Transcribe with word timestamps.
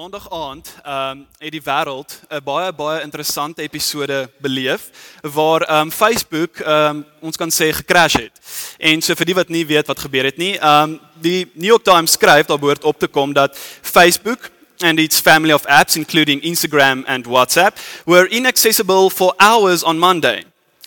Maandag 0.00 0.30
aand 0.30 0.74
ehm 0.82 1.18
um, 1.18 1.26
het 1.38 1.52
die 1.52 1.62
wêreld 1.64 2.12
'n 2.28 2.40
baie 2.44 2.72
baie 2.72 3.02
interessante 3.02 3.62
episode 3.62 4.30
beleef 4.40 4.82
waar 5.22 5.60
ehm 5.60 5.80
um, 5.80 5.90
Facebook 5.92 6.56
ehm 6.58 6.96
um, 6.96 7.04
ons 7.20 7.36
kan 7.36 7.50
sê 7.50 7.68
gekrash 7.72 8.14
het. 8.14 8.32
En 8.78 9.02
so 9.02 9.14
vir 9.14 9.26
die 9.26 9.34
wat 9.34 9.48
nie 9.48 9.66
weet 9.66 9.86
wat 9.86 9.98
gebeur 9.98 10.24
het 10.24 10.36
nie, 10.36 10.56
ehm 10.58 10.82
um, 10.82 11.00
die 11.20 11.50
New 11.54 11.68
York 11.68 11.84
Times 11.84 12.12
skryf 12.12 12.46
daar 12.46 12.58
behoort 12.58 12.84
op 12.84 12.98
te 12.98 13.06
kom 13.06 13.32
dat 13.32 13.58
Facebook 13.82 14.50
and 14.78 14.98
its 14.98 15.20
family 15.20 15.52
of 15.52 15.66
apps 15.66 15.96
including 15.96 16.42
Instagram 16.42 17.04
and 17.06 17.26
WhatsApp 17.26 17.78
were 18.04 18.28
inaccessible 18.28 19.10
for 19.10 19.34
hours 19.36 19.82
on 19.82 19.98
Monday. 19.98 20.44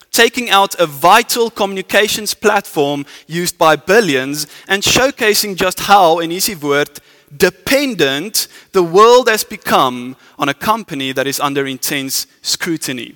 Taking 0.10 0.52
out 0.52 0.80
a 0.80 0.88
vital 0.88 1.52
communications 1.52 2.34
platform 2.34 3.06
used 3.28 3.58
by 3.58 3.76
billions 3.86 4.46
and 4.68 4.88
showcasing 4.88 5.56
just 5.56 5.80
how 5.80 6.20
in 6.20 6.32
easy 6.32 6.56
word 6.56 7.02
dependent 7.38 8.48
the 8.72 8.84
world 8.84 9.28
has 9.28 9.44
become 9.44 10.16
on 10.38 10.50
a 10.50 10.54
company 10.54 11.14
that 11.14 11.28
is 11.28 11.40
under 11.40 11.66
intense 11.66 12.28
scrutiny. 12.42 13.16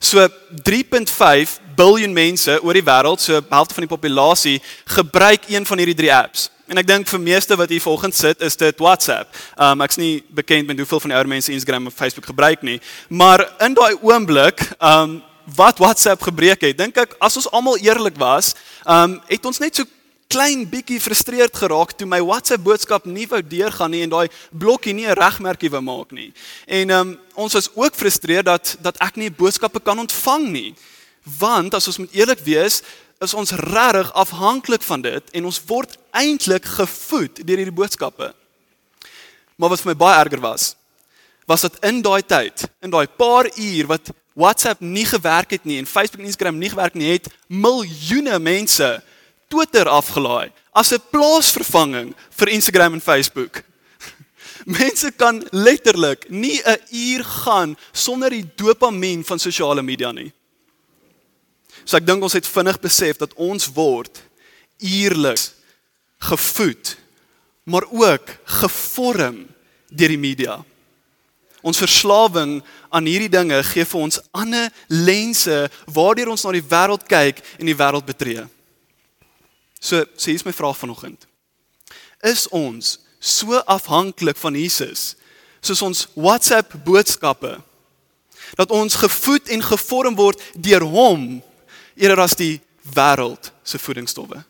So 0.00 0.28
3.5 0.28 1.58
biljoen 1.76 2.12
mense 2.12 2.56
oor 2.64 2.76
die 2.76 2.84
wêreld, 2.84 3.20
so 3.20 3.40
helfte 3.50 3.76
van 3.76 3.84
die 3.84 3.90
populasie, 3.90 4.56
gebruik 4.96 5.50
een 5.52 5.66
van 5.68 5.82
hierdie 5.82 5.98
drie 5.98 6.12
apps. 6.14 6.48
En 6.70 6.78
ek 6.80 6.86
dink 6.88 7.08
vir 7.10 7.20
meeste 7.20 7.56
wat 7.58 7.72
hier 7.72 7.82
volgens 7.82 8.20
sit, 8.22 8.40
is 8.46 8.56
dit 8.56 8.80
WhatsApp. 8.80 9.34
Um 9.60 9.82
ek's 9.84 9.98
nie 10.00 10.22
bekend 10.32 10.70
met 10.70 10.78
hoeveel 10.80 11.02
van 11.04 11.12
die 11.12 11.18
ouer 11.18 11.28
mense 11.28 11.52
Instagram 11.52 11.90
of 11.90 11.96
Facebook 11.98 12.30
gebruik 12.30 12.62
nie, 12.64 12.78
maar 13.08 13.44
in 13.66 13.74
daai 13.76 13.98
oomblik, 14.00 14.62
um 14.78 15.18
wat 15.56 15.80
WhatsApp 15.82 16.22
gebreek 16.22 16.62
het, 16.62 16.78
dink 16.78 16.96
ek 17.00 17.16
as 17.18 17.36
ons 17.40 17.48
almal 17.50 17.80
eerlik 17.82 18.16
was, 18.22 18.54
um 18.86 19.18
het 19.28 19.48
ons 19.50 19.58
net 19.60 19.82
so 19.82 19.88
klein 20.30 20.62
bietjie 20.70 21.00
frustreerd 21.02 21.56
geraak 21.58 21.92
toe 21.98 22.06
my 22.08 22.20
WhatsApp 22.22 22.62
boodskap 22.62 23.06
nie 23.08 23.26
wou 23.30 23.40
deurgaan 23.42 23.90
nie 23.90 24.04
en 24.06 24.12
daai 24.12 24.28
blokkie 24.54 24.94
nie 24.94 25.06
'n 25.06 25.18
regmerkie 25.18 25.70
wou 25.70 25.82
maak 25.82 26.12
nie. 26.12 26.32
En 26.66 26.90
um, 26.90 27.18
ons 27.34 27.52
was 27.52 27.70
ook 27.74 27.94
frustreerd 27.94 28.46
dat 28.46 28.76
dat 28.80 28.96
ek 29.00 29.16
nie 29.16 29.30
boodskappe 29.30 29.80
kan 29.80 29.98
ontvang 29.98 30.50
nie. 30.50 30.74
Want 31.38 31.74
as 31.74 31.86
ons 31.86 31.98
moet 31.98 32.12
eerlik 32.12 32.40
wees, 32.44 32.82
is 33.20 33.34
ons 33.34 33.50
regtig 33.50 34.12
afhanklik 34.12 34.82
van 34.82 35.02
dit 35.02 35.30
en 35.30 35.44
ons 35.44 35.60
word 35.66 35.98
eintlik 36.10 36.64
gevoed 36.64 37.42
deur 37.46 37.56
hierdie 37.60 37.74
boodskappe. 37.74 38.32
Maar 39.56 39.68
wat 39.68 39.82
vir 39.82 39.92
my 39.92 39.96
baie 39.96 40.20
erger 40.24 40.40
was, 40.40 40.74
was 41.46 41.60
dat 41.60 41.76
in 41.84 42.00
daai 42.02 42.22
tyd, 42.22 42.64
in 42.80 42.90
daai 42.90 43.06
paar 43.06 43.50
uur 43.56 43.86
wat 43.86 44.12
WhatsApp 44.32 44.80
nie 44.80 45.04
gewerk 45.04 45.50
het 45.50 45.64
nie 45.64 45.78
en 45.78 45.86
Facebook 45.86 46.22
en 46.22 46.30
Instagram 46.30 46.58
nie 46.58 46.70
gewerk 46.70 46.94
nie, 46.94 47.12
het 47.12 47.28
miljoene 47.46 48.38
mense 48.38 49.02
Twitter 49.50 49.88
afgelaai 49.90 50.52
as 50.72 50.92
'n 50.92 51.02
plaasvervanging 51.10 52.14
vir 52.38 52.48
Instagram 52.48 52.94
en 52.94 53.00
Facebook. 53.00 53.62
Mense 54.78 55.10
kan 55.10 55.42
letterlik 55.50 56.30
nie 56.30 56.62
'n 56.64 56.78
uur 56.90 57.24
gaan 57.24 57.76
sonder 57.92 58.30
die 58.30 58.46
dopamien 58.56 59.24
van 59.24 59.38
sosiale 59.38 59.82
media 59.82 60.12
nie. 60.12 60.32
So 61.84 61.96
ek 61.96 62.06
dink 62.06 62.22
ons 62.22 62.36
het 62.36 62.46
vinnig 62.46 62.80
besef 62.80 63.16
dat 63.18 63.34
ons 63.34 63.66
word 63.74 64.22
uierliks 64.80 65.52
gevoed, 66.20 66.96
maar 67.64 67.84
ook 67.90 68.26
gevorm 68.44 69.48
deur 69.88 70.08
die 70.08 70.18
media. 70.18 70.64
Ons 71.60 71.80
verslawing 71.80 72.60
aan 72.88 73.08
hierdie 73.08 73.32
dinge 73.32 73.58
gee 73.72 73.84
vir 73.84 74.00
ons 74.00 74.20
ander 74.32 74.70
lense 74.88 75.56
waardeur 75.92 76.32
ons 76.32 76.44
na 76.44 76.54
die 76.56 76.64
wêreld 76.64 77.04
kyk 77.08 77.42
en 77.58 77.68
die 77.68 77.76
wêreld 77.76 78.06
betree. 78.08 78.46
So, 79.80 80.04
so 80.16 80.30
hier's 80.30 80.44
my 80.44 80.52
vraag 80.52 80.76
vanoggend. 80.76 81.24
Is 82.22 82.44
ons 82.52 82.98
so 83.18 83.56
afhanklik 83.64 84.36
van 84.36 84.54
Jesus 84.54 85.14
soos 85.60 85.80
ons 85.84 86.06
WhatsApp 86.16 86.72
boodskappe 86.84 87.58
dat 88.56 88.70
ons 88.72 88.96
gevoed 88.96 89.48
en 89.52 89.64
gevorm 89.64 90.16
word 90.16 90.40
deur 90.56 90.84
hom 90.88 91.40
eerder 92.00 92.22
as 92.24 92.36
die 92.36 92.60
wêreld 92.92 93.50
se 93.64 93.80
voedingsstowwe? 93.80 94.40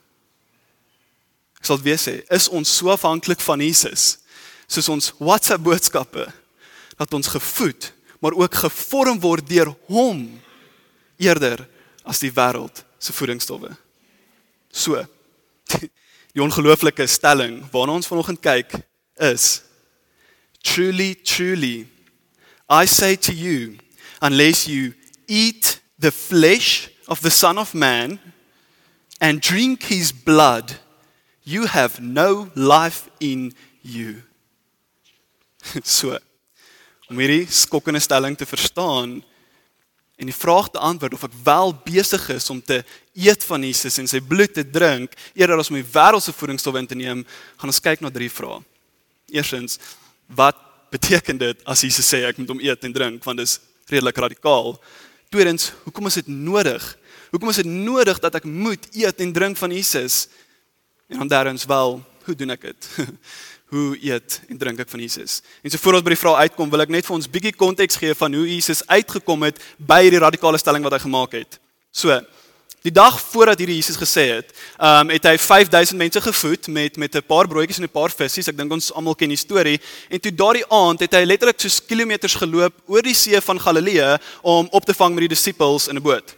Ek 1.61 1.69
sal 1.69 1.83
weer 1.85 1.99
sê, 2.01 2.21
is 2.31 2.49
ons 2.51 2.71
so 2.71 2.91
afhanklik 2.91 3.43
van 3.45 3.63
Jesus 3.63 4.17
soos 4.71 4.91
ons 4.91 5.13
WhatsApp 5.19 5.63
boodskappe 5.67 6.27
dat 6.99 7.15
ons 7.15 7.31
gevoed 7.31 7.93
maar 8.21 8.35
ook 8.37 8.59
gevorm 8.67 9.19
word 9.23 9.47
deur 9.49 9.73
hom 9.89 10.27
eerder 11.23 11.63
as 12.03 12.21
die 12.23 12.33
wêreld 12.35 12.83
se 12.99 13.15
voedingsstowwe? 13.15 13.71
So 14.71 14.99
die 16.35 16.43
ongelooflike 16.43 17.07
stelling 17.07 17.61
waarna 17.73 17.97
ons 17.99 18.09
vanoggend 18.11 18.41
kyk 18.45 18.75
is 19.31 19.63
truly 20.63 21.15
truly 21.15 21.87
I 22.69 22.87
say 22.87 23.17
to 23.17 23.33
you 23.33 23.77
unless 24.21 24.67
you 24.69 24.95
eat 25.27 25.81
the 25.99 26.11
flesh 26.11 26.91
of 27.09 27.21
the 27.21 27.31
son 27.31 27.59
of 27.59 27.75
man 27.75 28.21
and 29.21 29.41
drink 29.41 29.85
his 29.85 30.13
blood 30.13 30.79
you 31.43 31.67
have 31.67 32.01
no 32.01 32.51
life 32.55 33.11
in 33.21 33.53
you. 33.83 34.23
So 35.85 36.17
om 37.11 37.19
hierdie 37.19 37.49
skokkende 37.51 38.01
stelling 38.01 38.37
te 38.39 38.47
verstaan 38.47 39.19
en 40.21 40.29
die 40.29 40.37
vraag 40.37 40.69
te 40.71 40.81
antwoord 40.85 41.17
of 41.17 41.25
ek 41.25 41.37
wel 41.45 41.73
besig 41.87 42.27
is 42.35 42.51
om 42.53 42.61
te 42.61 42.83
eet 43.17 43.45
van 43.49 43.65
Jesus 43.65 43.97
en 43.99 44.09
sy 44.11 44.21
bloed 44.21 44.53
te 44.53 44.65
drink 44.69 45.17
eerder 45.33 45.63
as 45.63 45.73
om 45.73 45.79
die 45.79 45.93
wêreldse 45.95 46.35
voedingsstowwe 46.37 46.83
in 46.83 46.89
te 46.91 46.99
neem, 46.99 47.23
gaan 47.57 47.73
ons 47.73 47.81
kyk 47.81 48.05
na 48.05 48.13
drie 48.13 48.29
vrae. 48.33 48.61
Eerstens, 49.33 49.79
wat 50.29 50.59
beteken 50.93 51.39
dit 51.41 51.65
as 51.65 51.85
Jesus 51.87 52.09
sê 52.13 52.25
ek 52.29 52.41
moet 52.41 52.53
hom 52.53 52.61
eet 52.61 52.85
en 52.85 52.95
drink 52.95 53.25
want 53.25 53.41
dit 53.41 53.49
is 53.49 53.59
redelik 53.91 54.21
radikaal. 54.21 54.75
Tweedens, 55.33 55.71
hoekom 55.87 56.11
is 56.11 56.21
dit 56.21 56.29
nodig? 56.31 56.85
Hoekom 57.31 57.51
is 57.53 57.63
dit 57.63 57.71
nodig 57.71 58.21
dat 58.23 58.37
ek 58.41 58.47
moet 58.47 58.89
eet 58.93 59.25
en 59.25 59.33
drink 59.33 59.59
van 59.59 59.73
Jesus? 59.73 60.27
En 61.11 61.23
dan 61.25 61.31
derdens 61.31 61.65
wel, 61.71 62.01
hoe 62.27 62.37
doen 62.37 62.55
ek 62.55 62.69
dit? 62.71 62.91
hoe 63.71 63.95
eet 64.03 64.41
en 64.49 64.59
drink 64.59 64.81
ek 64.83 64.91
van 64.91 65.01
Jesus. 65.01 65.41
En 65.63 65.71
so 65.71 65.79
voor 65.79 65.99
ons 65.99 66.05
by 66.07 66.15
die 66.15 66.21
vraag 66.21 66.43
uitkom, 66.49 66.71
wil 66.73 66.83
ek 66.83 66.91
net 66.91 67.07
vir 67.07 67.17
ons 67.17 67.31
bietjie 67.31 67.55
konteks 67.55 67.99
gee 68.01 68.15
van 68.19 68.35
hoe 68.35 68.47
Jesus 68.49 68.83
uitgekom 68.91 69.47
het 69.47 69.61
by 69.79 70.03
hierdie 70.07 70.23
radikale 70.23 70.59
stelling 70.59 70.83
wat 70.87 70.97
hy 70.97 71.03
gemaak 71.05 71.37
het. 71.39 71.61
So, 71.95 72.17
die 72.83 72.93
dag 72.95 73.19
voordat 73.21 73.61
hierdie 73.61 73.77
Jesus 73.79 73.99
gesê 74.01 74.27
het, 74.33 74.51
ehm 74.79 75.07
um, 75.07 75.13
het 75.15 75.29
hy 75.29 75.37
5000 75.39 75.99
mense 76.01 76.21
gevoed 76.25 76.67
met 76.67 76.97
met 76.97 77.15
'n 77.15 77.23
paar 77.23 77.47
broodjies 77.47 77.79
en 77.79 77.85
'n 77.85 77.93
paar 77.93 78.11
visse. 78.11 78.51
Ek 78.51 78.57
dink 78.57 78.73
ons 78.73 78.93
almal 78.93 79.15
ken 79.15 79.29
die 79.29 79.37
storie. 79.37 79.81
En 80.09 80.21
toe 80.21 80.35
daardie 80.35 80.67
aand 80.69 81.01
het 81.01 81.13
hy 81.15 81.25
letterlik 81.25 81.61
so 81.61 81.69
kilometers 81.87 82.35
geloop 82.35 82.75
oor 82.87 83.03
die 83.03 83.15
see 83.15 83.41
van 83.41 83.61
Galilea 83.61 84.21
om 84.43 84.69
op 84.71 84.85
te 84.85 84.95
vang 84.95 85.15
met 85.15 85.29
die 85.29 85.37
disippels 85.37 85.89
in 85.89 85.97
'n 85.97 86.03
boot. 86.03 86.37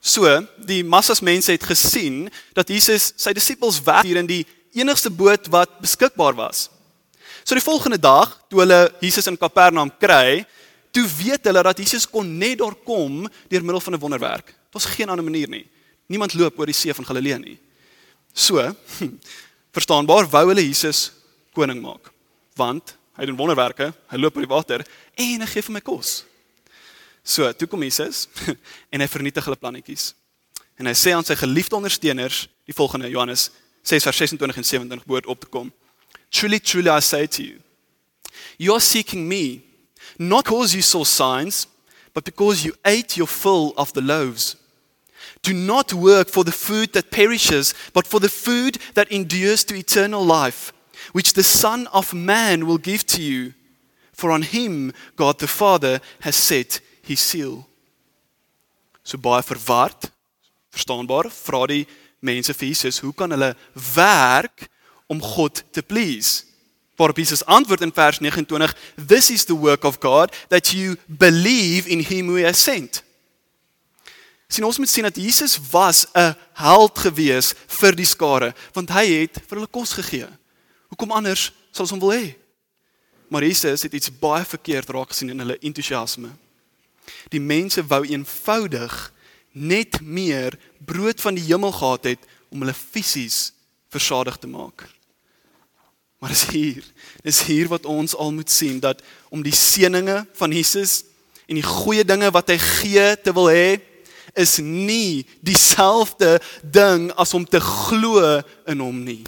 So, 0.00 0.46
die 0.56 0.84
massas 0.84 1.20
mense 1.20 1.52
het 1.52 1.62
gesien 1.62 2.30
dat 2.52 2.68
Jesus 2.68 3.12
sy 3.16 3.32
disippels 3.32 3.82
weg 3.82 4.02
hier 4.02 4.16
in 4.16 4.26
die 4.26 4.46
enigste 4.72 5.10
boot 5.10 5.48
wat 5.52 5.80
beskikbaar 5.80 6.34
was. 6.34 6.68
So 7.42 7.54
die 7.58 7.64
volgende 7.64 7.98
dag, 7.98 8.34
toe 8.48 8.62
hulle 8.62 8.80
Jesus 9.02 9.26
in 9.26 9.38
Kapernaum 9.38 9.90
kry, 10.00 10.44
toe 10.94 11.04
weet 11.18 11.48
hulle 11.48 11.62
dat 11.66 11.78
Jesus 11.82 12.06
kon 12.08 12.28
net 12.38 12.60
daar 12.60 12.76
kom 12.86 13.26
deur 13.50 13.64
middel 13.64 13.80
van 13.80 13.94
'n 13.94 14.00
wonderwerk. 14.00 14.46
Dit 14.46 14.72
was 14.72 14.84
geen 14.84 15.08
ander 15.08 15.24
manier 15.24 15.48
nie. 15.48 15.66
Niemand 16.06 16.34
loop 16.34 16.58
oor 16.58 16.66
die 16.66 16.74
see 16.74 16.94
van 16.94 17.04
Galilea 17.04 17.38
nie. 17.38 17.58
So, 18.32 18.74
verstaanbaar 19.76 20.28
wou 20.30 20.46
hulle 20.48 20.64
Jesus 20.64 21.12
koning 21.52 21.80
maak, 21.82 22.12
want 22.56 22.96
hy 23.16 23.26
doen 23.26 23.36
wonderwerke, 23.36 23.92
hy 24.08 24.16
loop 24.16 24.36
oor 24.36 24.46
die 24.46 24.54
water 24.54 24.86
en 25.16 25.40
hy 25.40 25.46
gee 25.46 25.62
vir 25.62 25.72
my 25.72 25.80
kos. 25.80 26.24
So, 27.22 27.52
toe 27.52 27.68
kom 27.68 27.82
Jesus 27.82 28.28
en 28.92 29.00
hy 29.00 29.08
vernietig 29.08 29.44
hulle 29.44 29.56
plannetjies. 29.56 30.14
En 30.80 30.86
hy 30.86 30.94
sê 30.96 31.12
aan 31.14 31.24
sy 31.24 31.36
geliefde 31.38 31.76
ondersteuners 31.76 32.48
die 32.66 32.74
volgende 32.74 33.10
Johannes 33.10 33.50
6 33.82 34.02
vers 34.02 34.16
26 34.16 34.56
en 34.56 34.64
27 34.64 35.06
behoort 35.06 35.26
op 35.26 35.40
te 35.40 35.46
kom. 35.46 35.72
Truly 36.30 36.60
truly 36.60 36.90
I 36.90 37.00
say 37.00 37.26
to 37.26 37.42
you, 37.42 37.60
you 38.56 38.72
are 38.72 38.80
seeking 38.80 39.28
me 39.28 39.60
not 40.18 40.44
because 40.44 40.74
you 40.74 40.82
saw 40.82 41.04
signs, 41.04 41.66
but 42.14 42.24
because 42.24 42.64
you 42.64 42.74
ate 42.84 43.16
your 43.16 43.28
fill 43.28 43.72
of 43.76 43.92
the 43.92 44.02
loaves. 44.02 44.56
Do 45.42 45.52
not 45.52 45.92
work 45.92 46.28
for 46.28 46.44
the 46.44 46.52
food 46.52 46.92
that 46.92 47.10
perishes, 47.10 47.74
but 47.92 48.06
for 48.06 48.20
the 48.20 48.28
food 48.28 48.78
that 48.94 49.10
endures 49.10 49.64
to 49.64 49.74
eternal 49.74 50.24
life, 50.24 50.72
which 51.12 51.32
the 51.32 51.42
Son 51.42 51.88
of 51.92 52.14
Man 52.14 52.66
will 52.66 52.78
give 52.78 53.04
to 53.06 53.22
you. 53.22 53.54
For 54.12 54.30
on 54.30 54.42
him 54.42 54.92
God 55.16 55.38
the 55.38 55.48
Father 55.48 56.00
has 56.20 56.36
set 56.36 56.80
his 57.02 57.20
seal. 57.20 57.66
So 59.02 59.18
baie 59.18 59.42
verward, 59.42 60.12
Verstaanbaar? 60.72 61.30
Vra 61.30 61.66
die 61.66 61.86
mense 62.22 62.54
vir 62.54 62.68
Jesus, 62.68 63.00
hoe 63.02 63.12
kan 63.14 63.30
hulle 63.34 63.52
werk 63.94 64.68
om 65.10 65.22
God 65.22 65.62
te 65.70 65.82
please? 65.82 66.44
Waarop 66.96 67.16
Jesus 67.16 67.44
antwoord 67.44 67.80
in 67.80 67.92
vers 67.92 68.18
29, 68.18 68.76
"This 69.06 69.30
is 69.30 69.44
the 69.44 69.58
work 69.58 69.84
of 69.84 69.98
God 70.00 70.36
that 70.48 70.70
you 70.70 70.96
believe 71.06 71.88
in 71.88 72.00
him 72.00 72.28
who 72.28 72.36
he 72.36 72.44
has 72.44 72.62
sent." 72.62 73.02
Sien 74.52 74.64
ons 74.64 74.78
moet 74.78 74.88
sien 74.88 75.02
dat 75.02 75.16
Jesus 75.16 75.58
was 75.70 76.06
'n 76.12 76.36
held 76.52 76.98
gewees 76.98 77.54
vir 77.66 77.96
die 77.96 78.04
skare, 78.04 78.54
want 78.72 78.90
hy 78.90 79.06
het 79.06 79.40
vir 79.46 79.56
hulle 79.56 79.70
kos 79.70 79.92
gegee. 79.92 80.28
Hoekom 80.88 81.10
anders 81.10 81.52
sal 81.70 81.84
ons 81.84 81.90
hom 81.90 82.00
wil 82.00 82.12
hê? 82.12 82.34
Maar 83.28 83.42
Jesus 83.42 83.82
het 83.82 83.94
iets 83.94 84.18
baie 84.18 84.44
verkeerd 84.44 84.88
raak 84.88 85.08
gesien 85.08 85.30
in 85.30 85.38
hulle 85.38 85.58
entoesiasme. 85.58 86.30
Die 87.28 87.40
mense 87.40 87.86
wou 87.86 88.04
eenvoudig 88.04 89.12
net 89.52 90.00
meer 90.00 90.56
brood 90.78 91.20
van 91.20 91.36
die 91.36 91.44
hemel 91.44 91.72
gehad 91.72 92.04
het 92.14 92.26
om 92.52 92.64
hulle 92.64 92.76
fisies 92.76 93.52
versadig 93.92 94.36
te 94.40 94.48
maak. 94.48 94.86
Maar 96.22 96.30
dis 96.30 96.46
hier. 96.54 96.84
Dis 97.24 97.42
hier 97.48 97.68
wat 97.68 97.86
ons 97.88 98.14
al 98.14 98.32
moet 98.32 98.50
sien 98.50 98.78
dat 98.80 99.02
om 99.28 99.42
die 99.42 99.54
seëninge 99.54 100.22
van 100.38 100.52
Jesus 100.54 101.02
en 101.50 101.58
die 101.58 101.66
goeie 101.66 102.04
dinge 102.06 102.30
wat 102.30 102.52
hy 102.52 102.58
gee 102.62 103.06
te 103.18 103.34
wil 103.34 103.50
hê 103.50 103.80
is 104.38 104.56
nie 104.62 105.26
dieselfde 105.44 106.38
ding 106.62 107.10
as 107.20 107.34
om 107.34 107.44
te 107.44 107.60
glo 107.60 108.22
in 108.70 108.80
hom 108.80 109.02
nie. 109.04 109.20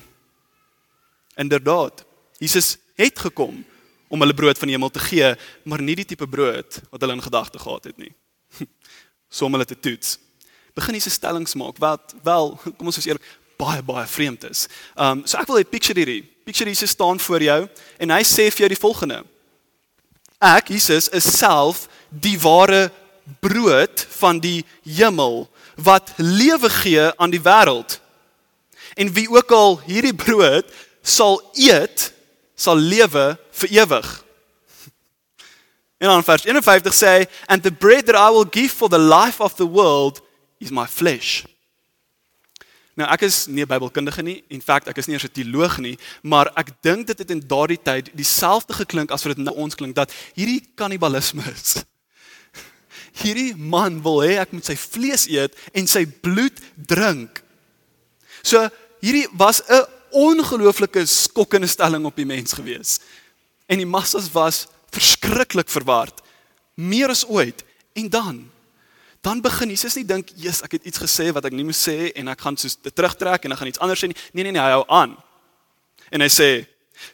Inderdaad, 1.36 2.04
Jesus 2.38 2.76
het 2.94 3.18
gekom 3.18 3.64
om 4.08 4.22
hulle 4.22 4.36
brood 4.36 4.58
van 4.58 4.70
die 4.70 4.76
hemel 4.76 4.92
te 4.94 5.02
gee, 5.02 5.34
maar 5.66 5.82
nie 5.82 5.96
die 5.98 6.06
tipe 6.06 6.28
brood 6.30 6.78
wat 6.92 7.02
hulle 7.02 7.18
in 7.18 7.26
gedagte 7.26 7.58
gehad 7.58 7.90
het 7.90 7.98
nie. 7.98 8.14
Sommige 9.34 9.64
hulle 9.64 9.72
te 9.72 9.80
toets. 9.88 10.18
Begin 10.78 10.98
hierse 10.98 11.10
stellings 11.10 11.56
maak 11.58 11.80
wat 11.82 12.14
wel, 12.22 12.54
kom 12.78 12.90
ons 12.90 12.98
wees 12.98 13.08
eerlik, 13.10 13.26
baie 13.58 13.82
baie 13.86 14.06
vreemd 14.10 14.46
is. 14.50 14.66
Um 14.94 15.24
so 15.26 15.38
ek 15.40 15.50
wil 15.50 15.58
hê 15.58 15.66
picture 15.66 15.98
hierdie. 15.98 16.22
Picture 16.46 16.70
Jesus 16.70 16.94
staan 16.94 17.20
voor 17.22 17.42
jou 17.42 17.60
en 17.98 18.14
hy 18.14 18.22
sê 18.26 18.50
vir 18.52 18.66
jou 18.66 18.72
die 18.74 18.80
volgende. 18.80 19.22
Ek 20.44 20.70
Jesus 20.74 21.08
is 21.14 21.26
self 21.38 21.86
die 22.10 22.36
ware 22.42 22.90
brood 23.40 24.06
van 24.20 24.40
die 24.42 24.62
hemel 24.84 25.46
wat 25.80 26.12
lewe 26.20 26.70
gee 26.82 27.06
aan 27.16 27.32
die 27.32 27.42
wêreld. 27.42 27.98
En 28.94 29.10
wie 29.14 29.26
ook 29.30 29.50
al 29.50 29.80
hierdie 29.86 30.14
brood 30.14 30.68
sal 31.02 31.40
eet, 31.58 32.12
sal 32.54 32.78
lewe 32.78 33.34
vir 33.60 33.72
ewig. 33.82 34.10
En 36.04 36.10
dan 36.10 36.24
vers 36.24 36.42
51 36.44 36.94
sê 36.94 37.24
and 37.46 37.62
the 37.62 37.72
bread 37.72 38.06
that 38.06 38.16
I 38.16 38.30
will 38.32 38.46
give 38.50 38.68
for 38.68 38.88
the 38.88 38.98
life 38.98 39.40
of 39.40 39.54
the 39.54 39.70
world 39.70 40.20
is 40.58 40.70
my 40.70 40.84
flesh. 40.86 41.44
Nou 42.94 43.08
ek 43.08 43.24
is 43.24 43.46
nie 43.46 43.64
'n 43.64 43.68
Bybelkundige 43.68 44.22
nie, 44.22 44.44
in 44.48 44.60
feite 44.60 44.90
ek 44.90 44.98
is 45.00 45.06
nie 45.06 45.16
eers 45.16 45.24
'n 45.24 45.32
teoloog 45.32 45.78
nie, 45.78 45.98
maar 46.22 46.52
ek 46.56 46.76
dink 46.82 47.06
dit 47.06 47.18
het 47.18 47.30
in 47.30 47.40
daardie 47.40 47.80
tyd 47.82 48.10
dieselfde 48.12 48.74
geklink 48.74 49.10
as 49.10 49.24
wat 49.24 49.36
dit 49.36 49.44
nou 49.44 49.56
ons 49.56 49.74
klink 49.74 49.94
dat 49.94 50.12
hierdie 50.34 50.60
kannibalisme 50.74 51.42
is. 51.52 51.80
Hierdie 53.22 53.56
man 53.56 54.02
wil 54.02 54.20
hê 54.20 54.36
ek 54.40 54.52
moet 54.52 54.64
sy 54.64 54.76
vlees 54.76 55.26
eet 55.26 55.56
en 55.72 55.86
sy 55.86 56.04
bloed 56.04 56.60
drink. 56.76 57.42
So 58.42 58.68
hierdie 59.00 59.28
was 59.32 59.62
'n 59.70 59.86
ongelooflike 60.12 61.06
skokkende 61.06 61.66
stelling 61.66 62.04
op 62.04 62.16
die 62.16 62.26
mens 62.26 62.52
gewees. 62.52 63.00
En 63.66 63.78
die 63.78 63.88
massas 63.88 64.28
was 64.30 64.66
verskriklik 64.94 65.70
verward, 65.70 66.22
meer 66.74 67.12
as 67.12 67.26
ooit. 67.26 67.64
En 67.94 68.08
dan 68.10 68.42
dan 69.24 69.40
begin 69.40 69.68
Jesus 69.68 69.94
nie 69.94 70.04
dink, 70.04 70.28
"Jesus, 70.36 70.62
ek 70.62 70.72
het 70.72 70.84
iets 70.84 70.98
gesê 70.98 71.32
wat 71.32 71.44
ek 71.44 71.52
nie 71.52 71.64
moes 71.64 71.88
sê 71.88 72.12
en 72.12 72.28
ek 72.28 72.40
gaan 72.40 72.56
soos 72.56 72.76
dit 72.76 72.94
terugtrek 72.94 73.44
en 73.44 73.52
ek 73.52 73.58
gaan 73.58 73.68
iets 73.68 73.78
anders 73.78 74.04
sê 74.04 74.06
nie." 74.06 74.16
Nee 74.32 74.42
nee 74.42 74.52
nee, 74.52 74.62
hy 74.62 74.70
hou 74.70 74.84
aan. 74.88 75.16
En 76.10 76.20
hy 76.20 76.28
sê, 76.28 76.66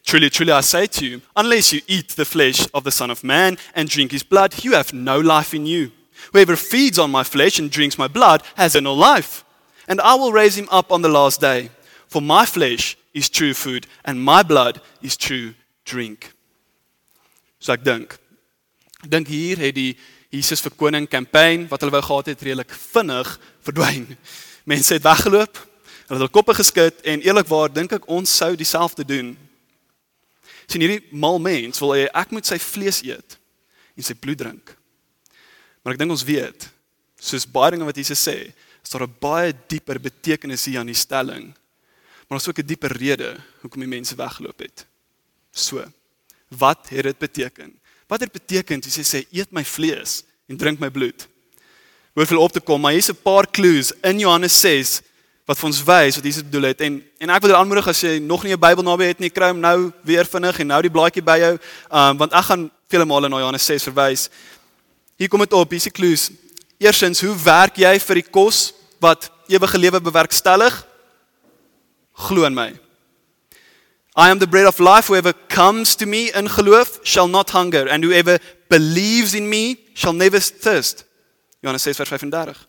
"Truly, 0.02 0.28
truly 0.28 0.52
I 0.52 0.62
say 0.62 0.86
to 0.86 1.04
you, 1.04 1.20
unless 1.36 1.70
you 1.70 1.82
eat 1.86 2.16
the 2.16 2.24
flesh 2.24 2.66
of 2.72 2.82
the 2.82 2.90
Son 2.90 3.10
of 3.10 3.22
Man 3.22 3.58
and 3.74 3.88
drink 3.88 4.10
his 4.10 4.24
blood, 4.24 4.54
you 4.62 4.74
have 4.74 4.92
no 4.92 5.20
life 5.20 5.56
in 5.56 5.66
you. 5.66 5.92
Whoever 6.32 6.56
feeds 6.56 6.98
on 6.98 7.10
my 7.10 7.22
flesh 7.22 7.58
and 7.60 7.70
drinks 7.70 7.96
my 7.96 8.08
blood 8.08 8.42
has 8.56 8.74
no 8.74 8.92
life, 8.92 9.44
and 9.86 10.00
I 10.00 10.14
will 10.14 10.32
raise 10.32 10.56
him 10.56 10.68
up 10.70 10.90
on 10.90 11.02
the 11.02 11.08
last 11.08 11.40
day. 11.40 11.70
For 12.08 12.20
my 12.20 12.44
flesh 12.44 12.96
is 13.12 13.30
true 13.30 13.54
food 13.54 13.86
and 14.04 14.24
my 14.24 14.42
blood 14.42 14.80
is 15.00 15.16
true 15.16 15.54
drink." 15.84 16.32
So 17.60 17.74
ek 17.76 17.84
dink, 17.84 18.16
dink 19.04 19.28
hier 19.28 19.60
het 19.60 19.76
die 19.76 19.92
Jesus 20.32 20.62
vir 20.64 20.72
koning 20.78 21.08
kampanje 21.10 21.68
wat 21.68 21.82
hulle 21.82 21.92
wou 21.92 22.02
gehad 22.06 22.30
het 22.32 22.42
redelik 22.46 22.72
vinnig 22.72 23.34
verdwyn. 23.66 24.06
Mense 24.70 24.94
het 24.96 25.04
weggeloop, 25.04 25.58
hulle 26.08 26.16
het 26.16 26.24
hul 26.24 26.32
koppe 26.32 26.54
geskud 26.56 27.04
en 27.04 27.24
eerlikwaar 27.24 27.72
dink 27.74 27.92
ek 27.98 28.08
ons 28.08 28.32
sou 28.40 28.54
dieselfde 28.56 29.04
doen. 29.04 29.34
Sien 30.70 30.84
hierdie 30.84 31.02
mal 31.12 31.40
mens 31.42 31.82
wil 31.82 31.96
hy 31.96 32.06
ek 32.08 32.32
moet 32.32 32.48
sy 32.48 32.60
vlees 32.62 33.02
eet 33.04 33.36
en 33.98 34.06
sy 34.06 34.16
bloed 34.16 34.40
drink. 34.40 34.72
Maar 35.82 35.96
ek 35.96 36.00
dink 36.00 36.14
ons 36.14 36.24
weet, 36.24 36.68
soos 37.20 37.48
baie 37.48 37.74
dinge 37.74 37.88
wat 37.88 37.98
Jesus 37.98 38.22
sê, 38.22 38.52
is 38.80 38.92
daar 38.92 39.04
'n 39.04 39.16
baie 39.20 39.52
dieper 39.68 39.98
betekenis 40.00 40.64
hier 40.64 40.80
aan 40.80 40.92
die 40.92 40.94
stelling. 40.94 41.52
Maar 42.28 42.38
daar's 42.38 42.48
ook 42.48 42.62
'n 42.62 42.66
dieper 42.66 42.92
rede 42.96 43.36
hoekom 43.60 43.80
die 43.80 43.94
mense 43.96 44.16
weggeloop 44.16 44.58
het. 44.58 44.86
So, 45.52 45.84
wat 46.58 46.88
het 46.91 47.06
dit 47.06 47.19
beteken? 47.19 47.75
Wat 48.11 48.20
dit 48.20 48.32
beteken 48.32 48.82
as 48.87 48.99
hy 48.99 49.06
sê 49.06 49.20
eet 49.31 49.52
my 49.55 49.62
vlees 49.64 50.23
en 50.50 50.58
drink 50.58 50.81
my 50.82 50.91
bloed. 50.91 51.29
Hoef 52.19 52.32
hulle 52.32 52.43
op 52.43 52.52
te 52.52 52.61
kom, 52.61 52.81
maar 52.82 52.93
hier's 52.93 53.11
'n 53.11 53.23
paar 53.23 53.47
clues 53.47 53.93
in 54.02 54.19
Johannes 54.19 54.61
6 54.61 55.00
wat 55.47 55.58
vir 55.58 55.67
ons 55.67 55.82
wys 55.85 56.17
wat 56.17 56.25
Jesus 56.25 56.44
bedoel 56.44 56.70
het 56.70 56.81
en 56.81 57.02
en 57.19 57.31
ek 57.31 57.43
wil 57.43 57.55
aanmoedig 57.55 57.88
as 57.88 58.00
jy 58.00 58.19
nog 58.19 58.44
nie 58.44 58.52
'n 58.52 58.61
Bybel 58.61 58.82
naby 58.82 59.05
het 59.05 59.19
nie, 59.19 59.31
kry 59.31 59.49
hom 59.49 59.61
nou 59.61 59.93
weer 60.02 60.25
vinnig 60.25 60.58
en 60.58 60.67
nou 60.67 60.82
die 60.82 60.91
blaadjie 60.91 61.23
by 61.23 61.38
jou, 61.38 61.58
um, 61.91 62.17
want 62.17 62.32
ek 62.32 62.44
gaan 62.44 62.70
vele 62.88 63.05
male 63.05 63.29
na 63.29 63.38
Johannes 63.38 63.67
6 63.67 63.82
verwys. 63.82 64.29
Hier 65.17 65.29
kom 65.29 65.41
dit 65.41 65.52
op, 65.52 65.70
hier's 65.70 65.85
die 65.85 65.93
clues. 65.93 66.31
Eerstens, 66.79 67.20
hoe 67.20 67.37
werk 67.37 67.76
jy 67.76 67.99
vir 67.99 68.14
die 68.14 68.31
kos 68.31 68.73
wat 69.00 69.31
ewige 69.49 69.79
lewe 69.79 70.00
bewerkstellig? 70.00 70.87
Glo 72.12 72.44
in 72.44 72.55
my. 72.55 72.89
I 74.16 74.30
am 74.30 74.38
the 74.38 74.46
bread 74.46 74.66
of 74.66 74.80
life. 74.80 75.06
Whoever 75.06 75.32
comes 75.32 75.94
to 75.96 76.06
me 76.06 76.32
in 76.32 76.46
geloof 76.46 77.00
shall 77.04 77.28
not 77.28 77.50
hunger, 77.50 77.88
and 77.88 78.02
whoever 78.02 78.38
believes 78.68 79.34
in 79.34 79.48
me 79.48 79.78
shall 79.94 80.12
never 80.12 80.40
thirst. 80.40 81.04
Johannes 81.62 81.82
6 81.82 81.98
vers 81.98 82.08
35. 82.08 82.66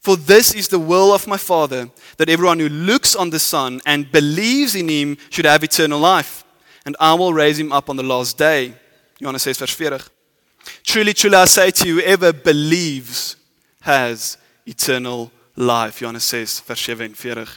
For 0.00 0.16
this 0.16 0.54
is 0.54 0.68
the 0.68 0.78
will 0.78 1.12
of 1.12 1.26
my 1.26 1.36
Father, 1.36 1.90
that 2.18 2.28
everyone 2.28 2.58
who 2.58 2.68
looks 2.68 3.14
on 3.16 3.30
the 3.30 3.38
Son 3.38 3.80
and 3.86 4.10
believes 4.12 4.74
in 4.74 4.88
him 4.88 5.16
should 5.30 5.46
have 5.46 5.64
eternal 5.64 5.98
life, 5.98 6.44
and 6.84 6.96
I 7.00 7.14
will 7.14 7.32
raise 7.32 7.58
him 7.58 7.72
up 7.72 7.88
on 7.88 7.96
the 7.96 8.02
last 8.02 8.38
day. 8.38 8.74
Johannes 9.18 9.42
6 9.42 9.58
vers 9.58 9.70
40. 9.70 10.04
Truly, 10.84 11.12
truly 11.14 11.36
I 11.36 11.44
say 11.46 11.70
to 11.70 11.88
you, 11.88 12.00
whoever 12.00 12.32
believes 12.32 13.36
has 13.82 14.36
eternal 14.66 15.30
life. 15.56 16.00
Johannes 16.00 16.24
6 16.24 16.60
vers 16.60 16.80
47. 16.80 17.48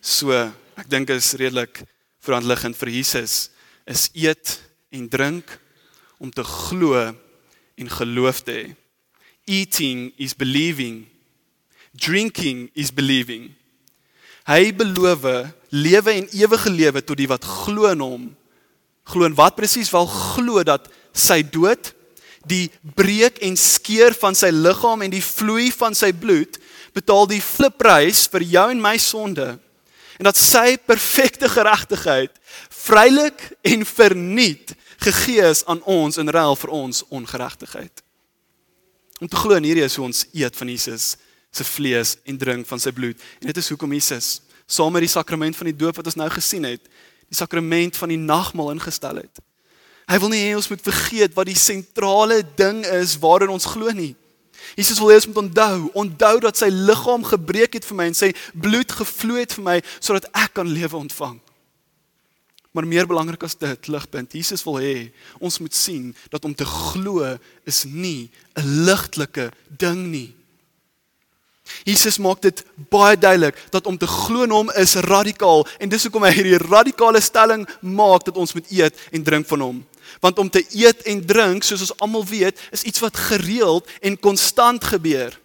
So, 0.00 0.52
ek 0.78 0.88
dink 0.88 1.10
is 1.10 1.34
redelik 1.36 1.84
liggend 2.26 2.76
vir 2.76 2.88
Jesus 2.88 3.50
is 3.86 4.10
eet 4.14 4.60
en 4.90 5.08
drink 5.08 5.58
om 6.18 6.30
te 6.30 6.44
glo 6.44 6.94
en 7.76 7.88
geloof 7.88 8.42
te 8.44 8.52
hê. 8.52 8.76
Eating 9.46 10.12
is 10.16 10.34
believing. 10.36 11.06
Drinking 11.92 12.70
is 12.74 12.92
believing. 12.92 13.50
Hy 14.46 14.72
beloof 14.72 15.24
lewe 15.70 16.12
en 16.12 16.28
ewige 16.32 16.70
lewe 16.70 17.02
tot 17.02 17.16
die 17.16 17.28
wat 17.28 17.44
glo 17.44 17.88
in 17.90 18.00
hom. 18.00 18.28
Glo 19.04 19.24
in 19.24 19.34
wat 19.34 19.56
presies? 19.56 19.90
Wel 19.90 20.06
glo 20.06 20.62
dat 20.62 20.90
sy 21.12 21.42
dood, 21.42 21.94
die 22.46 22.70
breek 22.96 23.40
en 23.44 23.56
skeur 23.58 24.14
van 24.16 24.36
sy 24.36 24.48
liggaam 24.52 25.02
en 25.04 25.12
die 25.12 25.24
vloei 25.24 25.68
van 25.74 25.96
sy 25.96 26.12
bloed 26.12 26.56
betaal 26.96 27.28
die 27.28 27.42
flipprys 27.42 28.24
vir 28.32 28.46
jou 28.56 28.66
en 28.72 28.80
my 28.80 28.96
sonde 28.98 29.58
en 30.20 30.28
dat 30.28 30.36
sy 30.36 30.76
perfekte 30.84 31.48
geregtigheid 31.48 32.34
vrylik 32.68 33.40
en 33.64 33.86
verniet 33.88 34.74
gegee 35.00 35.46
is 35.48 35.64
aan 35.64 35.80
ons 35.88 36.20
in 36.20 36.28
ruil 36.28 36.58
vir 36.60 36.72
ons 36.76 37.00
ongeregtigheid. 37.08 38.02
Om 39.20 39.28
te 39.32 39.40
glo 39.40 39.56
in 39.56 39.64
hierdie 39.64 39.86
is 39.86 39.96
hoe 39.96 40.04
ons 40.04 40.26
eet 40.36 40.56
van 40.60 40.68
Jesus 40.68 41.14
se 41.50 41.64
vlees 41.64 42.18
en 42.28 42.36
drink 42.36 42.68
van 42.68 42.82
sy 42.82 42.92
bloed. 42.92 43.16
En 43.40 43.48
dit 43.48 43.60
is 43.62 43.72
hoekom 43.72 43.96
Jesus 43.96 44.42
saam 44.70 44.92
met 44.92 45.06
die 45.06 45.12
sakrament 45.12 45.56
van 45.56 45.70
die 45.70 45.76
doop 45.76 45.96
wat 45.98 46.12
ons 46.12 46.20
nou 46.20 46.28
gesien 46.30 46.68
het, 46.68 46.84
die 47.30 47.38
sakrament 47.38 47.96
van 47.96 48.12
die 48.12 48.20
nagmaal 48.20 48.74
ingestel 48.76 49.22
het. 49.24 49.40
Hy 50.10 50.18
wil 50.20 50.34
nie 50.34 50.42
hê 50.44 50.52
ons 50.58 50.68
moet 50.68 50.84
vergeet 50.84 51.32
wat 51.36 51.48
die 51.48 51.58
sentrale 51.58 52.42
ding 52.58 52.84
is 53.00 53.16
waarin 53.22 53.56
ons 53.56 53.68
glo 53.72 53.88
nie. 53.96 54.12
Jesus 54.76 54.98
wil 54.98 55.10
hê 55.10 55.18
ons 55.20 55.26
moet 55.26 55.42
onthou, 55.44 55.90
onthou 56.04 56.40
dat 56.40 56.56
sy 56.56 56.70
liggaam 56.70 57.24
gebreek 57.26 57.78
het 57.78 57.86
vir 57.86 57.96
my 57.98 58.08
en 58.10 58.18
sy 58.18 58.32
bloed 58.54 58.92
gevloei 58.92 59.44
het 59.44 59.54
vir 59.58 59.66
my 59.66 59.78
sodat 59.98 60.28
ek 60.32 60.54
kan 60.58 60.68
lewe 60.70 60.96
ontvang. 60.96 61.38
Maar 62.70 62.86
meer 62.86 63.06
belangrik 63.10 63.42
as 63.42 63.56
dit, 63.58 63.88
ligpunt, 63.90 64.34
Jesus 64.38 64.62
wil 64.62 64.78
hê 64.78 64.96
ons 65.42 65.58
moet 65.58 65.74
sien 65.74 66.12
dat 66.30 66.44
om 66.46 66.54
te 66.54 66.66
glo 66.66 67.26
is 67.66 67.84
nie 67.84 68.30
'n 68.56 68.84
ligtelike 68.86 69.50
ding 69.66 70.06
nie. 70.10 70.34
Jesus 71.84 72.18
maak 72.18 72.42
dit 72.42 72.64
baie 72.90 73.16
duidelik 73.18 73.56
dat 73.70 73.86
om 73.86 73.98
te 73.98 74.06
glo 74.06 74.42
in 74.42 74.50
hom 74.50 74.70
is 74.70 74.94
radikaal 74.94 75.66
en 75.78 75.88
dis 75.88 76.02
hoekom 76.02 76.22
hy 76.22 76.32
hierdie 76.34 76.58
radikale 76.58 77.20
stelling 77.20 77.66
maak 77.80 78.24
dat 78.24 78.36
ons 78.36 78.54
moet 78.54 78.70
eet 78.70 78.94
en 79.12 79.24
drink 79.24 79.46
van 79.46 79.60
hom. 79.60 79.78
Want 80.18 80.38
om 80.38 80.50
te 80.50 80.66
eet 80.70 81.02
en 81.02 81.26
drink, 81.26 81.62
soos 81.62 81.80
ons 81.80 81.98
almal 81.98 82.26
weet, 82.26 82.60
is 82.70 82.82
iets 82.82 82.98
wat 82.98 83.16
gereeld 83.16 83.88
en 84.00 84.18
konstant 84.18 84.84
gebeur. 84.84 85.38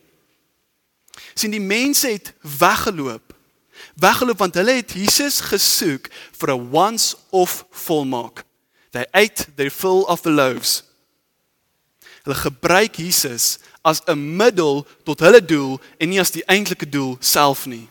sien 1.33 1.51
die 1.51 1.61
mense 1.61 2.07
het 2.07 2.33
weggeloop. 2.41 3.33
Weggeloop 3.95 4.37
want 4.37 4.55
hulle 4.55 4.71
het 4.71 4.91
Jesus 4.91 5.39
gesoek 5.39 6.07
vir 6.39 6.51
'n 6.55 6.69
once 6.71 7.15
off 7.29 7.65
volmaak. 7.71 8.43
They 8.91 9.05
ate 9.11 9.45
their 9.55 9.71
fill 9.71 10.07
of 10.07 10.21
the 10.21 10.31
loaves. 10.31 10.83
Hulle 12.23 12.35
gebruik 12.35 12.95
Jesus 12.95 13.59
as 13.81 14.01
'n 14.05 14.35
middel 14.35 14.87
tot 15.03 15.19
hulle 15.19 15.45
doel 15.45 15.79
en 15.97 16.09
nie 16.09 16.19
as 16.19 16.31
die 16.31 16.45
eintlike 16.45 16.89
doel 16.89 17.17
self 17.19 17.65
nie. 17.65 17.89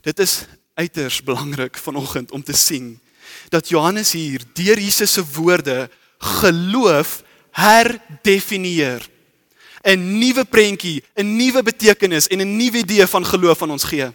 Dit 0.00 0.18
is 0.18 0.44
uiters 0.74 1.22
belangrik 1.22 1.76
vanoggend 1.76 2.30
om 2.30 2.42
te 2.42 2.52
sien 2.52 3.00
dat 3.48 3.68
Johannes 3.68 4.12
hier 4.12 4.42
deur 4.52 4.78
Jesus 4.78 5.12
se 5.12 5.24
woorde 5.34 5.90
geloof 6.18 7.22
herdefinieer. 7.50 9.08
'n 9.84 10.18
Nuwe 10.18 10.44
prentjie, 10.44 11.04
'n 11.14 11.36
nuwe 11.36 11.62
betekenis 11.62 12.26
en 12.28 12.40
'n 12.40 12.56
nuwe 12.56 12.78
idee 12.78 13.06
van 13.06 13.26
geloof 13.26 13.62
aan 13.62 13.70
ons 13.70 13.84
gee. 13.84 14.08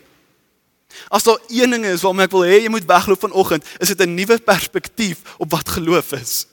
As 1.07 1.23
daar 1.23 1.39
een 1.47 1.69
ding 1.69 1.85
is 1.85 2.01
waarmee 2.01 2.25
ek 2.25 2.31
wil 2.31 2.45
hê 2.45 2.61
jy 2.63 2.69
moet 2.69 2.85
wegloop 2.85 3.19
vanoggend, 3.19 3.65
is 3.77 3.87
dit 3.87 4.01
'n 4.01 4.13
nuwe 4.13 4.39
perspektief 4.39 5.17
op 5.37 5.51
wat 5.51 5.69
geloof 5.69 6.11
is. 6.11 6.47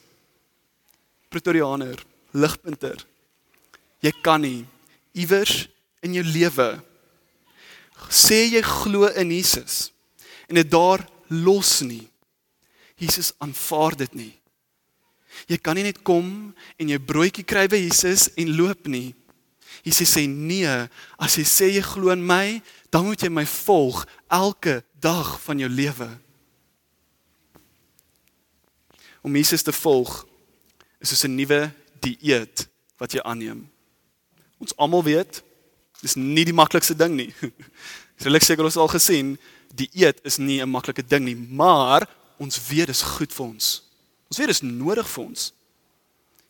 Pretoriaaner, 1.28 2.04
ligpunter. 2.30 3.04
Jy 4.00 4.12
kan 4.20 4.40
nie 4.40 4.66
iewers 5.12 5.68
in 6.00 6.12
jou 6.12 6.24
lewe 6.24 6.82
sê 8.12 8.44
jy 8.52 8.62
glo 8.62 9.08
in 9.16 9.32
Jesus 9.32 9.90
en 10.46 10.60
dit 10.60 10.70
daar 10.70 11.02
los 11.28 11.80
nie. 11.80 12.06
Jesus 12.96 13.32
aanvaar 13.38 13.96
dit 13.96 14.14
nie. 14.14 14.32
Jy 15.50 15.58
kan 15.60 15.76
nie 15.76 15.84
net 15.84 16.00
kom 16.06 16.54
en 16.80 16.90
jou 16.90 16.98
broodjie 17.02 17.44
kry 17.44 17.66
by 17.68 17.78
Jesus 17.82 18.30
en 18.40 18.54
loop 18.56 18.88
nie. 18.88 19.12
Jesus 19.84 20.14
sê 20.16 20.24
nee, 20.26 20.70
as 21.20 21.36
jy 21.36 21.44
sê 21.44 21.68
jy 21.74 21.82
glo 21.84 22.10
in 22.14 22.24
my, 22.24 22.58
dan 22.90 23.04
moet 23.06 23.20
jy 23.22 23.30
my 23.30 23.44
volg 23.46 24.04
elke 24.32 24.80
dag 25.02 25.36
van 25.44 25.60
jou 25.60 25.68
lewe. 25.70 26.08
Om 29.26 29.36
Jesus 29.36 29.66
te 29.66 29.74
volg 29.74 30.22
is 31.02 31.12
soos 31.12 31.26
'n 31.26 31.36
nuwe 31.36 31.70
dieet 32.00 32.66
wat 32.98 33.12
jy 33.12 33.20
aanneem. 33.20 33.66
Ons 34.58 34.76
almal 34.76 35.04
weet, 35.04 35.42
dis 36.00 36.16
nie 36.16 36.44
die 36.44 36.56
maklikste 36.56 36.96
ding 36.96 37.16
nie. 37.16 37.32
Ek 38.36 38.42
seker 38.42 38.64
ons 38.64 38.76
al 38.80 38.88
gesien, 38.88 39.36
dieet 39.74 40.20
is 40.24 40.38
nie 40.38 40.62
'n 40.62 40.70
maklike 40.70 41.04
ding 41.04 41.24
nie, 41.24 41.36
maar 41.36 42.08
ons 42.38 42.60
weet 42.68 42.86
dit 42.86 42.96
is 42.96 43.02
goed 43.02 43.32
vir 43.32 43.46
ons. 43.46 43.68
Ons 44.30 44.40
weet 44.40 44.50
dit 44.50 44.56
is 44.56 44.66
nodig 44.66 45.08
vir 45.08 45.24
ons. 45.24 45.52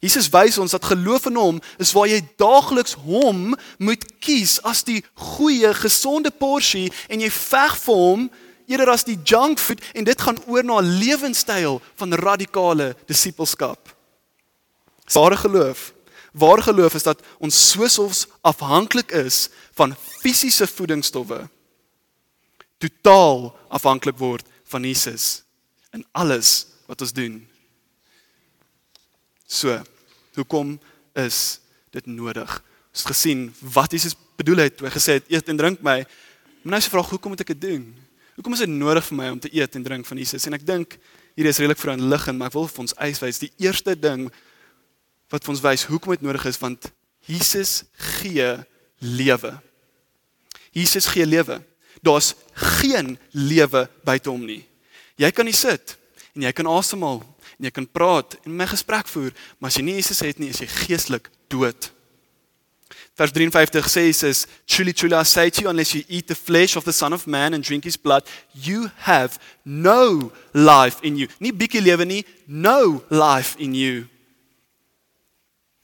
Jesus 0.05 0.28
wys 0.31 0.59
ons 0.61 0.75
dat 0.76 0.85
geloof 0.85 1.26
in 1.31 1.38
hom 1.40 1.61
is 1.83 1.93
waar 1.97 2.09
jy 2.11 2.21
daagliks 2.40 2.99
hom 3.07 3.55
moet 3.78 4.05
kies 4.21 4.59
as 4.69 4.85
die 4.85 5.00
goeie, 5.14 5.73
gesonde 5.75 6.31
porsie 6.31 6.90
en 7.09 7.23
jy 7.25 7.31
veg 7.33 7.78
vir 7.87 8.02
hom 8.02 8.26
eerder 8.66 8.93
as 8.93 9.07
die 9.07 9.16
junk 9.25 9.62
food 9.62 9.83
en 9.97 10.07
dit 10.07 10.21
gaan 10.21 10.38
oor 10.50 10.64
na 10.64 10.81
'n 10.81 10.99
lewenstyl 11.00 11.81
van 11.97 12.14
radikale 12.14 12.95
disippelskap. 13.07 13.95
Ware 15.14 15.37
geloof, 15.37 15.93
ware 16.33 16.62
geloof 16.62 16.95
is 16.95 17.02
dat 17.02 17.23
ons 17.38 17.71
soos 17.71 18.26
afhanklik 18.43 19.11
is 19.12 19.49
van 19.73 19.97
fisiese 20.21 20.66
voedingsstowwe 20.66 21.49
totaal 22.78 23.57
afhanklik 23.69 24.19
word 24.19 24.45
van 24.64 24.83
Jesus 24.83 25.46
in 25.97 26.05
alles 26.12 26.67
wat 26.87 27.03
ons 27.03 27.15
doen. 27.17 27.41
So, 29.47 29.75
hoekom 30.37 30.76
is 31.17 31.61
dit 31.95 32.07
nodig? 32.11 32.50
Ons 32.93 33.05
het 33.05 33.12
gesien 33.12 33.47
wat 33.75 33.95
Jesus 33.95 34.17
bedoel 34.37 34.67
het 34.67 34.76
toe 34.76 34.88
hy 34.88 34.95
gesê 34.95 35.19
het 35.21 35.31
eet 35.33 35.49
en 35.53 35.61
drink 35.61 35.85
my. 35.85 36.03
Maar 36.62 36.75
nou 36.75 36.81
is 36.83 36.88
die 36.88 36.93
vraag 36.93 37.12
hoekom 37.15 37.33
moet 37.33 37.45
ek 37.45 37.55
dit 37.55 37.62
doen? 37.69 37.87
Hoekom 38.37 38.57
is 38.57 38.65
dit 38.67 38.73
nodig 38.73 39.05
vir 39.07 39.17
my 39.17 39.31
om 39.33 39.41
te 39.41 39.53
eet 39.55 39.79
en 39.79 39.85
drink 39.87 40.09
van 40.09 40.21
Jesus? 40.21 40.45
En 40.49 40.57
ek 40.59 40.67
dink 40.67 40.99
hier 41.37 41.49
is 41.49 41.61
redelik 41.61 41.81
veronligend, 41.81 42.37
maar 42.38 42.50
ek 42.50 42.57
wil 42.57 42.69
vir 42.69 42.85
ons 42.85 42.97
uitwys 42.99 43.41
die 43.41 43.53
eerste 43.65 43.95
ding 43.97 44.26
wat 45.33 45.45
vir 45.45 45.55
ons 45.55 45.62
wys 45.65 45.87
hoekom 45.88 46.15
dit 46.17 46.25
nodig 46.26 46.45
is 46.49 46.61
want 46.61 46.91
Jesus 47.26 47.83
gee 48.19 48.50
lewe. 49.03 49.53
Jesus 50.76 51.09
gee 51.11 51.26
lewe. 51.26 51.59
Daar's 52.05 52.35
geen 52.85 53.17
lewe 53.33 53.87
buite 54.05 54.31
hom 54.31 54.45
nie. 54.47 54.62
Jy 55.17 55.31
kan 55.33 55.49
nie 55.49 55.57
sit 55.57 55.97
en 56.37 56.45
jy 56.45 56.53
kan 56.53 56.69
asemhaal 56.69 57.23
en 57.57 57.69
jy 57.69 57.73
kan 57.73 57.89
praat 57.89 58.37
en 58.45 58.57
my 58.57 58.67
gesprek 58.69 59.09
voer, 59.09 59.33
maar 59.59 59.73
as 59.73 59.79
jy 59.79 59.85
nie 59.87 59.99
Jesus 59.99 60.21
het 60.25 60.41
nie, 60.41 60.51
is 60.53 60.61
jy 60.61 60.69
geestelik 60.85 61.31
dood. 61.53 61.91
Vers 63.17 63.33
53 63.33 63.89
sê 63.89 64.03
Jesus, 64.05 64.47
"Truly, 64.67 64.93
truly 64.93 65.17
I 65.17 65.25
say 65.25 65.51
to 65.51 65.63
you, 65.63 65.71
unless 65.71 65.95
you 65.95 66.05
eat 66.07 66.27
the 66.27 66.35
flesh 66.35 66.77
of 66.77 66.85
the 66.85 66.93
Son 66.93 67.15
of 67.15 67.27
Man 67.27 67.55
and 67.55 67.65
drink 67.65 67.85
his 67.85 67.97
blood, 67.97 68.29
you 68.53 68.91
have 68.97 69.39
no 69.65 70.33
life 70.53 70.99
in 71.01 71.17
you." 71.17 71.29
Nie 71.41 71.53
bietjie 71.53 71.81
lewe 71.81 72.05
nie, 72.05 72.27
no 72.47 73.03
life 73.09 73.59
in 73.59 73.75
you. 73.75 74.07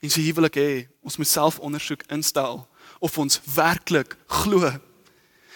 En 0.03 0.11
so 0.11 0.21
hier 0.21 0.35
wil 0.35 0.45
ek 0.45 0.57
hê, 0.57 0.89
ons 1.03 1.17
moet 1.17 1.29
self 1.29 1.59
ondersoek 1.59 2.03
instel 2.11 2.69
of 3.01 3.19
ons 3.19 3.41
werklik 3.55 4.17
glo 4.27 4.81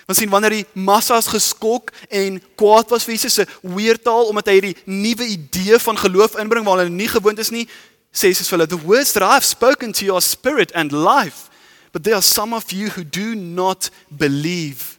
Want 0.06 0.18
sien 0.18 0.30
wanneer 0.30 0.54
die 0.54 0.66
massas 0.78 1.26
geskok 1.26 1.90
en 2.14 2.38
kwaad 2.54 2.92
was 2.94 3.04
vir 3.04 3.16
Jesus 3.16 3.40
se 3.40 3.46
weertaal 3.62 4.30
omdat 4.30 4.46
hy 4.46 4.54
hierdie 4.60 4.76
nuwe 4.86 5.26
idee 5.34 5.80
van 5.82 5.98
geloof 5.98 6.36
inbring 6.38 6.66
waar 6.66 6.84
hulle 6.84 6.94
nie 6.94 7.10
gewoond 7.10 7.42
is 7.42 7.50
nie, 7.50 7.66
sê 8.14 8.30
Jesus 8.30 8.48
vir 8.48 8.58
hulle, 8.58 8.68
"The 8.70 8.86
words 8.86 9.12
that 9.12 9.26
I've 9.26 9.44
spoken 9.44 9.92
to 9.92 10.04
your 10.04 10.22
spirit 10.22 10.72
and 10.72 10.92
life, 10.92 11.50
but 11.92 12.04
there 12.04 12.14
are 12.14 12.22
some 12.22 12.54
of 12.54 12.70
you 12.70 12.88
who 12.88 13.02
do 13.02 13.34
not 13.34 13.90
believe." 14.08 14.96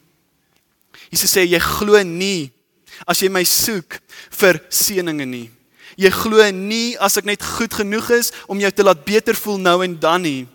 Jesus 1.10 1.32
sê 1.32 1.48
jy 1.48 1.60
glo 1.60 2.04
nie 2.04 2.52
as 3.08 3.22
jy 3.22 3.30
my 3.30 3.44
soek 3.44 4.02
vir 4.30 4.60
seëninge 4.70 5.26
nie. 5.26 5.50
Jy 5.96 6.10
glo 6.10 6.52
nie 6.52 6.98
as 7.00 7.18
ek 7.18 7.26
net 7.26 7.42
goed 7.42 7.74
genoeg 7.74 8.10
is 8.12 8.32
om 8.48 8.60
jou 8.60 8.72
te 8.72 8.84
laat 8.84 9.06
beter 9.06 9.36
voel 9.36 9.58
nou 9.58 9.84
en 9.84 10.00
dan 10.00 10.22
nie 10.22 10.48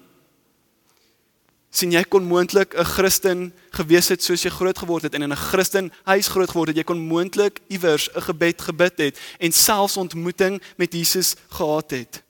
sien 1.72 1.92
jy 1.94 2.02
kon 2.04 2.26
moontlik 2.28 2.74
'n 2.76 2.84
Christen 2.84 3.52
gewees 3.72 4.08
het 4.08 4.22
soos 4.22 4.42
jy 4.44 4.50
groot 4.50 4.78
geword 4.78 5.02
het 5.02 5.14
en 5.14 5.22
in 5.22 5.32
'n 5.32 5.36
Christen 5.36 5.92
huis 6.04 6.28
groot 6.28 6.50
geword 6.50 6.68
het. 6.68 6.76
Jy 6.76 6.84
kon 6.84 7.00
moontlik 7.00 7.60
iewers 7.68 8.08
'n 8.14 8.20
gebed 8.20 8.62
gebid 8.62 8.98
het 8.98 9.18
en 9.38 9.52
selfs 9.52 9.96
ontmoeting 9.96 10.62
met 10.76 10.92
Jesus 10.92 11.34
gehad 11.48 11.90
het. 11.90 12.22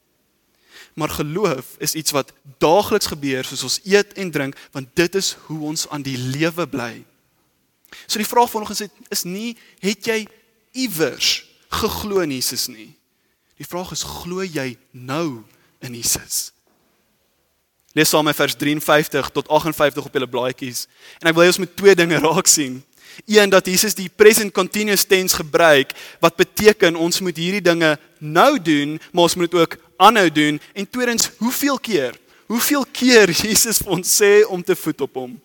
Maar 0.94 1.08
geloof 1.08 1.74
is 1.78 1.94
iets 1.94 2.10
wat 2.10 2.32
daagliks 2.58 3.06
gebeur 3.06 3.44
soos 3.44 3.62
ons 3.62 3.80
eet 3.84 4.12
en 4.12 4.30
drink 4.30 4.56
want 4.70 4.88
dit 4.94 5.14
is 5.14 5.36
hoe 5.46 5.60
ons 5.60 5.88
aan 5.88 6.02
die 6.02 6.18
lewe 6.18 6.68
bly. 6.68 7.04
So 8.06 8.18
die 8.18 8.26
vraag 8.26 8.50
vanoggend 8.50 8.80
is 8.80 8.88
is 9.08 9.22
nie 9.22 9.56
het 9.80 10.04
jy 10.04 10.26
iewers 10.72 11.44
geglo 11.68 12.20
in 12.20 12.30
Jesus 12.30 12.66
nie? 12.66 12.94
Die 13.56 13.66
vraag 13.66 13.90
is 13.90 14.02
glo 14.02 14.42
jy 14.42 14.78
nou 14.90 15.42
in 15.80 15.94
Jesus 15.94 16.51
Lees 17.92 18.08
saam 18.08 18.24
met 18.24 18.36
vers 18.36 18.54
53 18.56 19.28
tot 19.30 19.48
58 19.48 20.04
op 20.04 20.12
julle 20.12 20.28
blaadjies. 20.28 20.86
En 21.20 21.28
ek 21.28 21.36
wil 21.36 21.44
hê 21.44 21.52
ons 21.52 21.60
moet 21.60 21.76
twee 21.76 21.94
dinge 21.98 22.20
raak 22.26 22.48
sien. 22.48 22.80
Een 23.28 23.52
dat 23.52 23.68
Jesus 23.68 23.94
die 23.94 24.08
present 24.08 24.54
continuous 24.56 25.04
tense 25.04 25.36
gebruik 25.36 25.92
wat 26.20 26.38
beteken 26.40 26.96
ons 26.96 27.20
moet 27.20 27.36
hierdie 27.36 27.64
dinge 27.64 27.98
nou 28.18 28.56
doen, 28.56 28.96
maar 29.12 29.28
ons 29.28 29.36
moet 29.36 29.50
dit 29.50 29.60
ook 29.60 29.76
aanhou 30.00 30.30
doen. 30.32 30.60
En 30.72 30.88
tweedens, 30.88 31.30
hoeveel 31.36 31.78
keer? 31.78 32.16
Hoeveel 32.48 32.86
keer 32.92 33.30
Jesus 33.44 33.82
vir 33.84 33.98
ons 33.98 34.16
sê 34.22 34.40
om 34.48 34.64
te 34.64 34.76
voet 34.76 35.04
op 35.04 35.20
hom? 35.20 35.36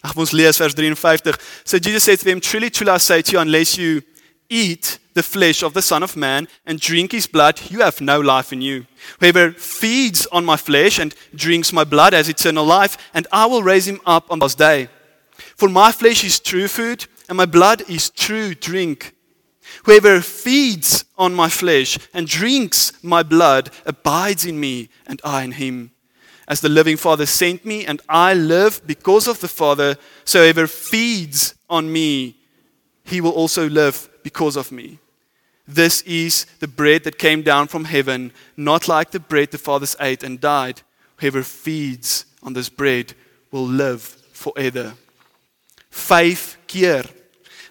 Ag 0.00 0.16
ons 0.16 0.32
lees 0.32 0.56
vers 0.56 0.74
53. 0.74 1.36
So 1.64 1.76
Jesus 1.76 2.04
said 2.04 2.20
to 2.20 2.24
them, 2.24 2.40
"Truly, 2.40 2.70
truly 2.70 2.94
I 2.94 2.98
say 2.98 3.22
to 3.22 3.32
you, 3.32 3.40
unless 3.40 3.76
you 3.76 4.00
eat 4.48 4.98
the 5.14 5.22
flesh 5.22 5.62
of 5.62 5.74
the 5.74 5.82
Son 5.82 6.02
of 6.02 6.16
Man 6.16 6.48
and 6.64 6.78
drink 6.78 7.12
his 7.12 7.26
blood, 7.26 7.60
you 7.70 7.80
have 7.80 8.00
no 8.00 8.20
life 8.20 8.52
in 8.52 8.62
you. 8.62 8.86
Whoever 9.20 9.50
feeds 9.50 10.26
on 10.26 10.44
my 10.44 10.56
flesh 10.56 10.98
and 10.98 11.14
drinks 11.34 11.72
my 11.72 11.84
blood 11.84 12.12
has 12.12 12.28
eternal 12.28 12.64
life, 12.64 12.96
and 13.12 13.26
I 13.32 13.46
will 13.46 13.62
raise 13.62 13.88
him 13.88 14.00
up 14.06 14.30
on 14.30 14.38
the 14.38 14.44
last 14.44 14.58
day. 14.58 14.88
For 15.56 15.68
my 15.68 15.92
flesh 15.92 16.24
is 16.24 16.40
true 16.40 16.68
food, 16.68 17.06
and 17.28 17.36
my 17.36 17.46
blood 17.46 17.82
is 17.90 18.10
true 18.10 18.54
drink. 18.54 19.14
Whoever 19.84 20.20
feeds 20.20 21.04
on 21.16 21.34
my 21.34 21.48
flesh 21.48 21.98
and 22.14 22.26
drinks 22.26 22.92
my 23.02 23.22
blood 23.22 23.70
abides 23.84 24.44
in 24.44 24.58
me, 24.58 24.88
and 25.06 25.20
I 25.24 25.42
in 25.42 25.52
him. 25.52 25.90
As 26.46 26.60
the 26.60 26.68
living 26.68 26.96
Father 26.96 27.26
sent 27.26 27.66
me, 27.66 27.84
and 27.84 28.00
I 28.08 28.34
live 28.34 28.80
because 28.86 29.26
of 29.26 29.40
the 29.40 29.48
Father, 29.48 29.96
so 30.24 30.40
whoever 30.40 30.66
feeds 30.66 31.54
on 31.68 31.92
me, 31.92 32.36
he 33.04 33.20
will 33.20 33.32
also 33.32 33.68
live 33.68 34.07
because 34.28 34.58
of 34.58 34.70
me. 34.70 34.98
This 35.66 36.02
is 36.02 36.46
the 36.60 36.68
bread 36.68 37.04
that 37.04 37.18
came 37.18 37.42
down 37.42 37.68
from 37.68 37.84
heaven, 37.84 38.32
not 38.56 38.88
like 38.88 39.10
the 39.10 39.20
bread 39.20 39.50
the 39.50 39.58
fathers 39.58 39.96
ate 40.00 40.22
and 40.22 40.38
died. 40.40 40.82
Whoever 41.16 41.42
feeds 41.42 42.26
on 42.42 42.52
this 42.52 42.68
bread 42.68 43.14
will 43.50 43.66
live 43.66 44.02
forever. 44.32 44.94
5 45.90 46.58
keer. 46.66 47.04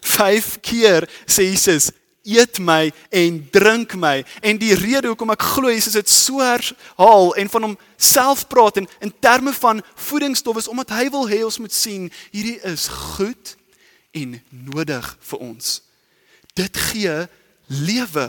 5 0.01 0.61
keer 0.61 1.07
sê 1.27 1.43
Jesus, 1.51 1.91
eet 2.23 2.59
my 2.59 2.91
en 3.09 3.47
drink 3.51 3.95
my. 3.95 4.25
En 4.41 4.57
die 4.57 4.73
rede 4.75 5.07
hoekom 5.07 5.33
ek 5.33 5.45
glo 5.55 5.69
Jesus 5.69 5.97
het 5.97 6.09
so 6.09 6.41
herhaal 6.41 7.35
en 7.37 7.49
van 7.53 7.69
hom 7.69 7.75
self 7.97 8.47
praat 8.49 8.81
en 8.81 8.89
in 8.99 9.13
terme 9.21 9.53
van 9.53 9.83
voedingsstof 10.09 10.57
is 10.63 10.69
omdat 10.73 10.95
hy 10.97 11.09
wil 11.13 11.29
hê 11.29 11.43
ons 11.45 11.61
moet 11.61 11.73
sien 11.73 12.09
hierdie 12.33 12.59
is 12.67 12.89
goed 13.13 13.55
en 14.17 14.39
nodig 14.49 15.13
vir 15.31 15.45
ons. 15.53 15.77
Dit 16.57 16.77
gee 16.89 17.27
lewe. 17.69 18.27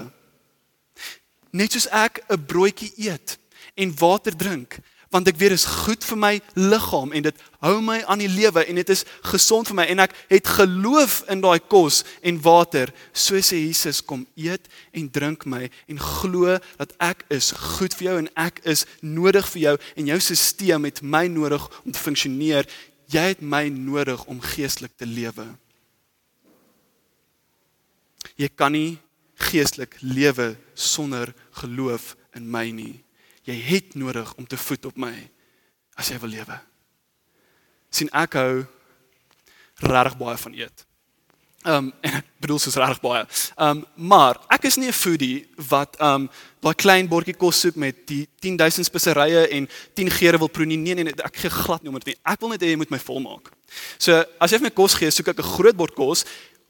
Net 1.50 1.72
soos 1.72 1.88
ek 1.88 2.20
'n 2.28 2.44
broodjie 2.44 2.92
eet 3.08 3.38
en 3.74 3.94
water 3.96 4.36
drink, 4.36 4.80
want 5.08 5.28
ek 5.28 5.38
weet 5.40 5.54
dit 5.54 5.60
is 5.60 5.68
goed 5.86 6.04
vir 6.04 6.18
my 6.20 6.32
liggaam 6.56 7.12
en 7.16 7.24
dit 7.24 7.44
hou 7.64 7.76
my 7.84 7.98
aan 8.10 8.20
die 8.20 8.30
lewe 8.30 8.64
en 8.68 8.80
dit 8.80 8.90
is 8.92 9.04
gesond 9.30 9.70
vir 9.70 9.78
my 9.80 9.86
en 9.92 10.02
ek 10.04 10.14
het 10.28 10.50
geloof 10.58 11.22
in 11.32 11.42
daai 11.44 11.58
kos 11.72 12.02
en 12.20 12.40
water 12.44 12.92
so 13.12 13.40
sê 13.40 13.60
Jesus 13.62 14.02
kom 14.04 14.26
eet 14.36 14.68
en 14.92 15.08
drink 15.12 15.46
my 15.48 15.64
en 15.88 16.02
glo 16.02 16.58
dat 16.80 16.92
ek 17.00 17.24
is 17.34 17.52
goed 17.56 17.96
vir 17.96 18.10
jou 18.10 18.18
en 18.24 18.28
ek 18.36 18.60
is 18.68 18.84
nodig 19.00 19.48
vir 19.54 19.62
jou 19.62 19.76
en 19.96 20.12
jou 20.12 20.20
stelsel 20.28 20.84
het 20.88 21.00
my 21.02 21.24
nodig 21.32 21.64
om 21.84 21.92
te 21.92 22.02
funksioneer 22.02 22.68
jy 23.08 23.24
het 23.32 23.40
my 23.40 23.68
nodig 23.72 24.20
om 24.28 24.44
geestelik 24.44 24.92
te 25.00 25.08
lewe 25.08 25.48
jy 28.38 28.48
kan 28.54 28.72
nie 28.72 28.98
geestelik 29.50 29.98
lewe 30.00 30.56
sonder 30.74 31.34
geloof 31.60 32.16
in 32.34 32.46
my 32.50 32.70
nie 32.70 32.96
jy 33.48 33.56
het 33.56 33.94
nodig 33.96 34.34
om 34.36 34.46
te 34.46 34.58
voed 34.60 34.90
op 34.90 34.98
my 35.00 35.14
as 35.98 36.10
jy 36.12 36.18
wil 36.22 36.34
lewe. 36.36 36.58
sien 37.90 38.10
ek 38.12 38.34
hou 38.36 38.66
regtig 39.80 40.16
baie 40.20 40.36
van 40.36 40.54
eet. 40.54 40.84
Ehm 41.64 41.88
um, 41.88 41.92
en 42.04 42.18
ek 42.18 42.26
bedoel 42.44 42.58
soos 42.60 42.76
regtig 42.76 43.00
baie. 43.00 43.22
Ehm 43.56 43.78
um, 43.78 44.08
maar 44.10 44.36
ek 44.52 44.68
is 44.68 44.76
nie 44.76 44.90
'n 44.92 44.92
foodie 44.92 45.48
wat 45.70 45.96
ehm 45.96 46.28
um, 46.28 46.28
daai 46.60 46.74
klein 46.74 47.08
bordjie 47.08 47.34
kos 47.34 47.60
soek 47.60 47.76
met 47.76 48.06
die 48.06 48.28
10000 48.40 48.84
speserye 48.84 49.48
en 49.48 49.68
10 49.94 50.10
geure 50.10 50.38
wil 50.38 50.52
proe 50.52 50.66
nie. 50.66 50.76
Nee 50.76 50.94
nee, 50.94 51.04
nee 51.04 51.24
ek 51.24 51.36
gee 51.36 51.50
glad 51.50 51.82
nie 51.82 51.88
om 51.88 51.98
dit 51.98 52.12
nie. 52.12 52.18
Ek 52.22 52.40
wil 52.40 52.50
net 52.50 52.62
hê 52.62 52.70
jy 52.70 52.76
moet 52.76 52.90
my 52.90 52.98
volmaak. 52.98 53.50
So 53.98 54.24
as 54.38 54.50
jy 54.50 54.58
vir 54.58 54.68
my 54.68 54.74
kos 54.76 54.94
gee, 54.94 55.10
soek 55.10 55.28
ek 55.28 55.38
'n 55.38 55.52
groot 55.56 55.76
bord 55.76 55.94
kos 55.94 56.24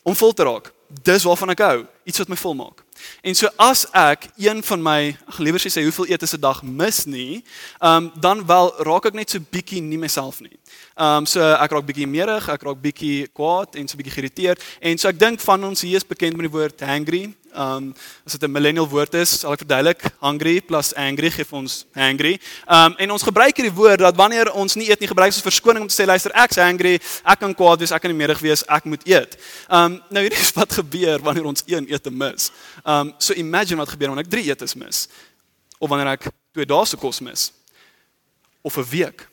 om 0.04 0.14
vol 0.14 0.32
te 0.32 0.44
raak. 0.44 0.72
Dis 0.88 1.24
waarvan 1.28 1.50
ek 1.52 1.60
hou, 1.60 1.80
iets 2.08 2.18
wat 2.22 2.30
my 2.32 2.36
volmaak. 2.40 2.78
En 3.20 3.34
so 3.36 3.50
as 3.60 3.82
ek 3.92 4.30
een 4.40 4.62
van 4.64 4.80
my 4.82 5.00
liewer 5.36 5.60
sê 5.60 5.82
hoeveel 5.84 6.08
eet 6.08 6.24
'n 6.24 6.40
dag 6.40 6.62
mis 6.62 7.04
nie, 7.04 7.44
ehm 7.78 8.08
um, 8.08 8.12
dan 8.20 8.46
wel 8.46 8.72
raak 8.82 9.04
ek 9.04 9.14
net 9.14 9.30
so 9.30 9.38
bietjie 9.38 9.82
nie 9.82 9.98
myself 9.98 10.40
nie. 10.40 10.56
Ehm 10.96 11.16
um, 11.16 11.26
so 11.26 11.40
ek 11.40 11.70
raak 11.70 11.84
bietjie 11.84 12.08
meerig, 12.08 12.48
ek 12.48 12.62
raak 12.62 12.80
bietjie 12.80 13.28
kwaad 13.32 13.76
en 13.76 13.88
so 13.88 13.96
bietjie 13.96 14.14
geïrriteerd 14.14 14.62
en 14.80 14.98
so 14.98 15.08
ek 15.08 15.18
dink 15.18 15.40
van 15.40 15.64
ons 15.64 15.80
hier 15.80 15.96
is 15.96 16.06
bekend 16.06 16.36
met 16.36 16.48
die 16.48 16.56
woord 16.58 16.80
hangry. 16.80 17.34
Ehm 17.58 17.76
um, 17.76 17.94
as 18.24 18.32
dit 18.32 18.42
'n 18.42 18.50
millennial 18.50 18.88
woord 18.88 19.14
is, 19.14 19.38
sal 19.38 19.52
ek 19.52 19.58
verduidelik. 19.58 20.02
Hungry 20.20 20.60
plus 20.62 20.94
angry 20.94 21.30
gee 21.30 21.46
ons 21.50 21.86
hangry. 21.92 22.38
Ehm 22.66 22.92
um, 22.92 22.94
en 22.98 23.10
ons 23.10 23.22
gebruik 23.22 23.56
hierdie 23.56 23.74
woord 23.74 23.98
dat 23.98 24.16
wanneer 24.16 24.52
ons 24.52 24.74
nie 24.74 24.86
eet 24.90 25.00
nie, 25.00 25.08
gebruik 25.08 25.32
ons 25.32 25.42
verskoning 25.42 25.82
om 25.82 25.88
te 25.88 25.94
sê 25.94 26.06
luister, 26.06 26.30
ek's 26.38 26.56
hungry, 26.56 27.00
ek 27.24 27.38
kan 27.38 27.54
kwaad 27.54 27.82
wees, 27.82 27.90
ek 27.90 28.02
kan 28.02 28.14
meerig 28.16 28.38
wees, 28.38 28.62
ek 28.68 28.84
moet 28.84 29.02
eet. 29.08 29.34
Ehm 29.66 29.84
um, 29.84 29.98
nou 30.08 30.22
hierdie 30.22 30.38
is 30.38 30.52
wat 30.54 30.72
gebeur 30.72 31.18
wanneer 31.18 31.50
ons 31.50 31.64
een 31.66 31.90
ete 31.90 32.10
mis. 32.10 32.52
Ehm 32.84 33.08
um, 33.08 33.14
so 33.18 33.34
imagine 33.34 33.82
wat 33.82 33.90
gebeur 33.90 34.14
wanneer 34.14 34.26
ek 34.26 34.30
3 34.30 34.46
etes 34.54 34.74
mis 34.74 35.08
of 35.78 35.90
wanneer 35.90 36.14
ek 36.14 36.30
2 36.54 36.64
dae 36.64 36.86
se 36.86 36.96
kos 36.96 37.20
mis 37.20 37.52
of 38.62 38.78
'n 38.78 38.86
week. 38.90 39.26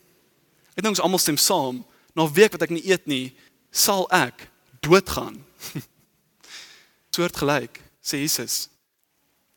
Ek 0.73 0.81
dink 0.81 0.97
ons 0.97 1.05
almal 1.05 1.19
stem 1.19 1.37
saam, 1.37 1.85
na 2.15 2.25
'n 2.25 2.33
week 2.33 2.51
wat 2.57 2.61
ek 2.61 2.73
nie 2.73 2.89
eet 2.89 3.05
nie, 3.05 3.35
sal 3.71 4.07
ek 4.09 4.49
doodgaan. 4.81 5.45
Soort 7.15 7.37
gelyk 7.37 7.84
sê 8.05 8.21
Jesus. 8.21 8.69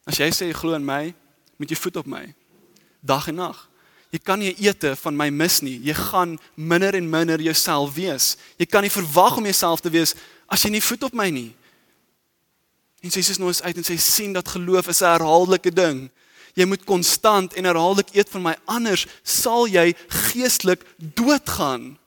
As 0.09 0.17
jy 0.17 0.31
sê 0.33 0.49
jy 0.49 0.57
glo 0.57 0.73
in 0.75 0.87
my, 0.87 1.13
moet 1.61 1.71
jy 1.71 1.77
voet 1.77 2.01
op 2.01 2.09
my 2.09 2.25
dag 3.05 3.29
en 3.29 3.39
nag. 3.39 3.59
Jy 4.11 4.21
kan 4.25 4.41
nie 4.41 4.55
eete 4.57 4.95
van 4.97 5.17
my 5.17 5.29
mis 5.31 5.61
nie. 5.61 5.77
Jy 5.85 5.95
gaan 5.95 6.37
minder 6.57 6.97
en 6.97 7.11
minder 7.11 7.41
jouself 7.45 7.93
wees. 7.99 8.37
Jy 8.57 8.67
kan 8.71 8.85
nie 8.85 8.93
verwag 8.93 9.37
om 9.39 9.49
jouself 9.49 9.85
te 9.85 9.93
wees 9.93 10.15
as 10.49 10.65
jy 10.65 10.73
nie 10.73 10.85
voet 10.85 11.05
op 11.11 11.17
my 11.17 11.29
nie. 11.33 11.51
En 13.05 13.13
Jesus 13.13 13.39
nou 13.39 13.51
is 13.53 13.63
uit 13.63 13.77
en 13.77 13.87
sê 13.87 13.99
sien 14.01 14.33
dat 14.35 14.49
geloof 14.49 14.89
is 14.89 15.03
'n 15.03 15.13
herhaaldelike 15.13 15.73
ding. 15.73 16.09
Jy 16.55 16.65
moet 16.65 16.85
konstant 16.85 17.55
en 17.55 17.65
herhaaldelik 17.65 18.15
eet 18.15 18.29
van 18.29 18.43
my 18.43 18.57
anders 18.65 19.07
sal 19.23 19.69
jy 19.69 19.95
geestelik 20.09 20.83
doodgaan. 20.97 21.99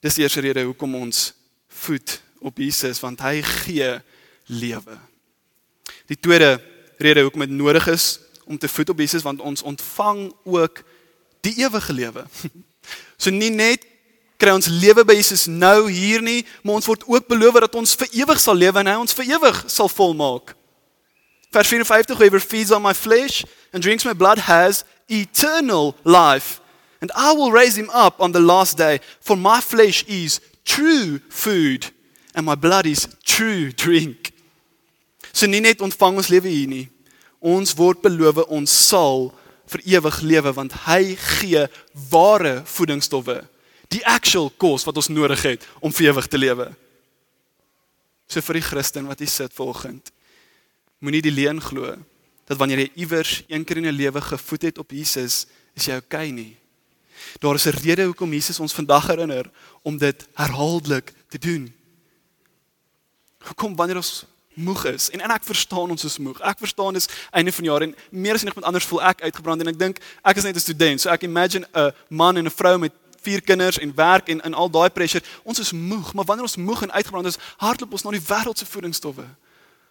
Dis 0.00 0.14
die 0.14 0.22
eerste 0.22 0.40
rede 0.40 0.64
hoekom 0.64 0.94
ons 0.94 1.32
voet 1.68 2.20
op 2.40 2.58
Jesus 2.58 3.00
want 3.00 3.20
hy 3.20 3.40
gee 3.42 3.92
lewe. 4.50 4.96
Die 6.10 6.18
tweede 6.18 6.58
rede 6.98 7.22
hoekom 7.22 7.46
dit 7.46 7.54
nodig 7.54 7.86
is 7.86 8.18
om 8.44 8.58
te 8.58 8.68
voet 8.68 8.88
op 8.88 8.98
Jesus 8.98 9.22
want 9.22 9.40
ons 9.40 9.62
ontvang 9.62 10.32
ook 10.44 10.82
die 11.40 11.54
ewige 11.62 11.92
lewe. 11.92 12.24
So 13.20 13.30
nie 13.30 13.50
net 13.52 13.84
kry 14.40 14.54
ons 14.56 14.70
lewe 14.72 15.04
by 15.04 15.12
Jesus 15.18 15.44
nou 15.44 15.90
hier 15.92 16.22
nie, 16.24 16.40
maar 16.64 16.78
ons 16.80 16.88
word 16.88 17.02
ook 17.04 17.26
beloof 17.28 17.58
dat 17.60 17.76
ons 17.76 17.92
vir 18.00 18.08
ewig 18.22 18.40
sal 18.40 18.56
lewe 18.56 18.80
en 18.80 18.88
hy 18.88 18.96
ons 19.02 19.12
vir 19.18 19.34
ewig 19.34 19.58
sal 19.68 19.90
volmaak. 19.92 20.54
Vers 21.52 21.68
54 21.68 22.16
whoever 22.16 22.40
feeds 22.40 22.72
on 22.72 22.80
my 22.82 22.94
flesh 22.96 23.44
and 23.74 23.84
drinks 23.84 24.08
my 24.08 24.16
blood 24.16 24.40
has 24.48 24.84
eternal 25.12 25.92
life 26.08 26.62
and 27.04 27.12
I 27.12 27.32
will 27.36 27.52
raise 27.52 27.76
him 27.76 27.90
up 27.92 28.20
on 28.20 28.32
the 28.32 28.40
last 28.40 28.78
day 28.78 29.00
for 29.20 29.36
my 29.36 29.60
flesh 29.60 30.04
is 30.08 30.40
true 30.64 31.20
food 31.28 31.90
and 32.40 32.48
my 32.48 32.56
blood 32.56 32.86
is 32.88 33.04
true 33.22 33.68
drink. 33.76 34.32
So 35.32 35.46
nie 35.46 35.60
net 35.60 35.84
ontvang 35.84 36.16
ons 36.22 36.30
lewe 36.32 36.48
hier 36.48 36.68
nie. 36.70 36.86
Ons 37.40 37.74
word 37.76 38.00
beloof 38.02 38.46
ons 38.48 38.72
sal 38.88 39.28
vir 39.70 39.84
ewig 39.96 40.20
lewe 40.26 40.52
want 40.56 40.74
hy 40.88 41.14
gee 41.36 41.66
ware 42.10 42.60
voedingsstowwe. 42.64 43.42
Die 43.92 44.00
actual 44.08 44.48
kos 44.56 44.86
wat 44.88 44.96
ons 44.96 45.10
nodig 45.12 45.42
het 45.44 45.66
om 45.84 45.92
vir 45.92 46.10
ewig 46.10 46.30
te 46.32 46.40
lewe. 46.40 46.70
So 48.30 48.40
vir 48.46 48.60
die 48.60 48.64
Christen 48.64 49.10
wat 49.10 49.20
hier 49.20 49.30
sit 49.30 49.52
vanoggend, 49.52 50.12
moenie 51.02 51.22
die 51.24 51.34
leuen 51.34 51.60
glo 51.60 51.92
dat 52.50 52.58
wanneer 52.58 52.82
jy 52.82 53.04
iewers 53.04 53.34
een 53.46 53.62
keer 53.62 53.78
in 53.78 53.86
jou 53.86 53.94
lewe 53.94 54.20
gevoed 54.26 54.64
het 54.66 54.78
op 54.82 54.90
Jesus, 54.90 55.44
is 55.78 55.86
jy 55.86 56.00
okay 56.00 56.32
nie. 56.34 56.56
Daar 57.38 57.54
is 57.54 57.66
'n 57.66 57.78
rede 57.84 58.08
hoekom 58.08 58.32
Jesus 58.32 58.58
ons 58.58 58.74
vandag 58.74 59.06
herinner 59.06 59.50
om 59.82 59.98
dit 59.98 60.26
herhaaldelik 60.34 61.12
te 61.28 61.38
doen. 61.38 61.70
Hoekom 63.50 63.74
wanneer 63.76 63.98
ons 63.98 64.24
moeg 64.54 64.84
is 64.90 65.10
en 65.14 65.20
en 65.20 65.32
ek 65.34 65.44
verstaan 65.46 65.90
ons 65.90 66.04
is 66.04 66.18
moeg. 66.22 66.38
Ek 66.46 66.58
verstaan 66.58 66.94
dis 66.94 67.08
einde 67.34 67.52
van 67.52 67.64
jaar 67.64 67.82
en 67.86 67.94
meer 68.10 68.38
as 68.38 68.44
enigiemand 68.44 68.66
anders 68.70 68.86
voel 68.86 69.02
ek 69.10 69.22
uitgebrand 69.26 69.64
en 69.64 69.72
ek 69.72 69.78
dink 69.78 70.00
ek 70.22 70.38
is 70.38 70.46
net 70.46 70.56
'n 70.56 70.62
student. 70.62 71.00
So 71.00 71.10
ek 71.10 71.26
imagine 71.26 71.66
'n 71.74 71.92
man 72.08 72.36
en 72.36 72.46
'n 72.46 72.50
vrou 72.50 72.78
met 72.78 72.92
vier 73.22 73.42
kinders 73.42 73.78
en 73.78 73.94
werk 73.94 74.28
en 74.28 74.40
in 74.40 74.54
al 74.54 74.70
daai 74.70 74.90
pressure. 74.90 75.24
Ons 75.44 75.58
is 75.58 75.72
moeg, 75.72 76.14
maar 76.14 76.24
wanneer 76.24 76.46
ons 76.48 76.56
moeg 76.56 76.82
en 76.82 76.92
uitgebrand 76.92 77.26
is, 77.26 77.38
hardloop 77.56 77.92
ons 77.92 78.02
na 78.02 78.10
die 78.10 78.26
wêreld 78.28 78.58
se 78.58 78.66
voedingsstowwe. 78.66 79.26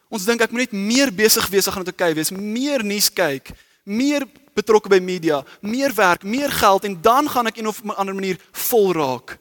Ons 0.09 0.25
dink 0.25 0.41
ek 0.41 0.51
moet 0.51 0.71
net 0.71 0.71
meer 0.71 1.11
besig 1.13 1.47
wees 1.47 1.67
as 1.67 1.73
gaan 1.73 1.83
dit 1.83 1.93
oukei 1.93 2.13
wees, 2.13 2.31
meer 2.31 2.83
nuus 2.83 3.09
kyk, 3.13 3.51
meer 3.83 4.25
betrokke 4.57 4.89
by 4.89 4.99
media, 4.99 5.43
meer 5.61 5.93
werk, 5.93 6.23
meer 6.23 6.51
geld 6.51 6.85
en 6.85 7.01
dan 7.01 7.29
gaan 7.29 7.47
ek 7.47 7.57
een 7.57 7.67
of 7.67 7.83
ander 7.95 8.15
manier 8.15 8.39
vol 8.51 8.93
raak. 8.93 9.37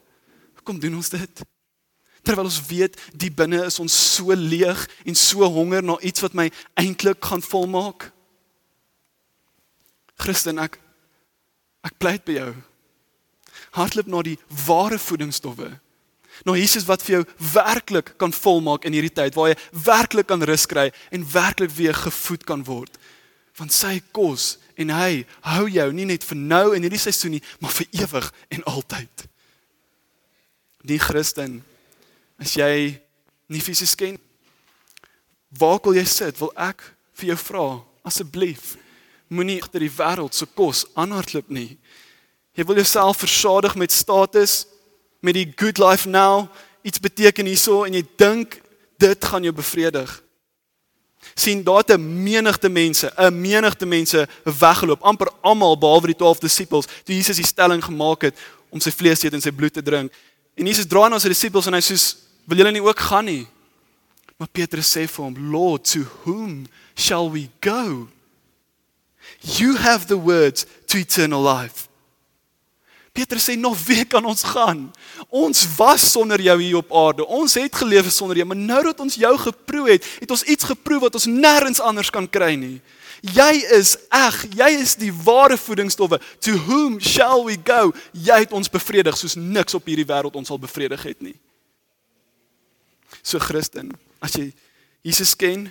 Kom 0.63 0.79
doen 0.79 0.95
ons 0.95 1.09
dit 1.09 1.41
terwyl 2.23 2.49
ons 2.49 2.61
weet 2.69 2.97
die 3.13 3.31
binne 3.31 3.63
is 3.65 3.79
ons 3.81 3.95
so 4.15 4.35
leeg 4.35 4.85
en 5.05 5.17
so 5.17 5.47
honger 5.47 5.83
na 5.85 5.97
iets 6.05 6.23
wat 6.25 6.35
my 6.37 6.49
eintlik 6.79 7.23
gaan 7.25 7.43
volmaak. 7.45 8.09
Christen 10.19 10.59
ek 10.59 10.79
ek 11.87 11.95
pleit 12.01 12.25
by 12.27 12.35
jou. 12.35 12.49
Hardloop 13.77 14.09
na 14.11 14.23
die 14.25 14.39
ware 14.65 14.99
voedingsstowwe. 14.99 15.69
Na 16.47 16.55
Jesus 16.55 16.87
wat 16.87 17.03
vir 17.03 17.19
jou 17.19 17.23
werklik 17.53 18.13
kan 18.19 18.33
volmaak 18.35 18.85
in 18.87 18.95
hierdie 18.95 19.13
tyd 19.15 19.35
waar 19.35 19.51
jy 19.51 19.57
werklik 19.85 20.29
kan 20.29 20.43
rus 20.47 20.67
kry 20.69 20.89
en 21.15 21.27
werklik 21.33 21.71
weer 21.75 21.95
gevoed 21.95 22.45
kan 22.47 22.63
word. 22.67 22.91
Want 23.59 23.75
sy 23.75 23.97
kos 24.15 24.57
en 24.79 24.93
hy 24.95 25.25
hou 25.47 25.65
jou 25.71 25.89
nie 25.95 26.07
net 26.07 26.23
vir 26.23 26.39
nou 26.39 26.65
in 26.75 26.85
hierdie 26.85 27.01
seisoen 27.01 27.35
nie, 27.37 27.43
maar 27.59 27.73
vir 27.75 27.89
ewig 28.05 28.29
en 28.55 28.63
altyd. 28.71 29.25
Die 30.87 30.99
Christen 30.99 31.59
As 32.39 32.55
jy 32.55 32.99
nie 33.49 33.61
fisies 33.61 33.95
ken, 33.95 34.17
waar 35.59 35.79
wil 35.83 35.97
jy 35.97 36.05
sit? 36.05 36.39
Wil 36.39 36.53
ek 36.55 36.83
vir 37.19 37.33
jou 37.33 37.39
vra 37.49 37.65
asseblief 38.07 38.77
moenie 39.29 39.59
agter 39.61 39.83
die 39.83 39.93
wêreld 39.93 40.33
se 40.33 40.47
kos 40.57 40.85
aanhardloop 40.97 41.51
nie. 41.53 41.77
Jy 42.57 42.65
wil 42.65 42.79
jouself 42.81 43.21
versadig 43.21 43.75
met 43.77 43.93
status, 43.93 44.63
met 45.21 45.37
die 45.37 45.47
good 45.59 45.77
life 45.77 46.09
now, 46.09 46.47
iets 46.81 47.01
beteken 47.01 47.45
hierso 47.45 47.83
en 47.85 47.93
jy 47.93 48.03
dink 48.17 48.57
dit 48.99 49.29
gaan 49.31 49.45
jou 49.45 49.53
bevredig. 49.55 50.21
sien 51.35 51.63
daar 51.63 51.83
'n 51.87 52.23
menigte 52.23 52.69
mense, 52.69 53.11
'n 53.17 53.41
menigte 53.41 53.85
mense 53.85 54.27
weggeloop, 54.43 55.01
amper 55.01 55.27
almal 55.41 55.77
behalwe 55.77 56.07
die 56.07 56.15
12 56.15 56.39
disippels, 56.39 56.87
toe 57.03 57.15
Jesus 57.15 57.35
die 57.35 57.45
stelling 57.45 57.83
gemaak 57.83 58.21
het 58.21 58.35
om 58.69 58.79
sy 58.79 58.91
vlees 58.91 59.19
te 59.19 59.25
eet 59.25 59.33
en 59.33 59.41
sy 59.41 59.51
bloed 59.51 59.73
te 59.73 59.81
drink. 59.81 60.11
En 60.55 60.65
Jesus 60.65 60.85
draai 60.85 61.09
na 61.09 61.19
sy 61.19 61.27
disippels 61.27 61.67
en 61.67 61.73
hy 61.73 61.81
sê, 61.81 62.15
"Wil 62.49 62.57
julle 62.57 62.71
nie 62.71 62.83
ook 62.83 62.99
gaan 62.99 63.25
nie?" 63.25 63.47
Maar 64.37 64.49
Petrus 64.51 64.89
sê 64.89 65.05
vir 65.07 65.23
hom, 65.23 65.51
"Lord, 65.51 65.91
to 65.91 65.99
whom 66.23 66.65
shall 66.95 67.29
we 67.31 67.49
go? 67.59 68.07
You 69.39 69.77
have 69.77 70.05
the 70.05 70.17
words 70.17 70.65
to 70.85 70.97
eternal 70.97 71.43
life." 71.43 71.87
Petrus 73.11 73.49
sê 73.49 73.57
nog 73.57 73.75
wie 73.85 74.05
kan 74.05 74.25
ons 74.25 74.43
gaan? 74.43 74.91
Ons 75.27 75.65
was 75.75 76.11
sonder 76.11 76.41
jou 76.41 76.61
hier 76.61 76.77
op 76.77 76.93
aarde. 76.95 77.25
Ons 77.25 77.53
het 77.53 77.75
geleef 77.75 78.11
sonder 78.11 78.37
jou, 78.37 78.47
maar 78.47 78.57
nou 78.57 78.83
dat 78.83 78.99
ons 78.99 79.15
jou 79.15 79.37
geproe 79.37 79.89
het, 79.89 80.05
het 80.19 80.31
ons 80.31 80.43
iets 80.43 80.63
geproe 80.63 80.99
wat 80.99 81.13
ons 81.13 81.25
nêrens 81.25 81.81
anders 81.81 82.09
kan 82.09 82.29
kry 82.29 82.53
nie. 82.55 82.81
Jy 83.21 83.65
is 83.75 83.97
eg, 84.15 84.45
jy 84.55 84.69
is 84.79 84.95
die 84.95 85.11
ware 85.11 85.57
voedingsstowwe. 85.59 86.21
To 86.47 86.55
whom 86.69 86.99
shall 87.03 87.43
we 87.43 87.57
go? 87.59 87.91
Jy 88.13 88.45
het 88.45 88.55
ons 88.55 88.71
bevredig 88.71 89.17
soos 89.17 89.35
niks 89.35 89.75
op 89.75 89.89
hierdie 89.89 90.07
wêreld 90.07 90.37
ons 90.39 90.47
sal 90.47 90.61
bevredig 90.61 91.03
het 91.03 91.21
nie. 91.21 91.35
So 93.29 93.37
Christen, 93.37 93.91
as 94.25 94.33
jy 94.33 94.49
Jesus 95.05 95.35
ken, 95.37 95.67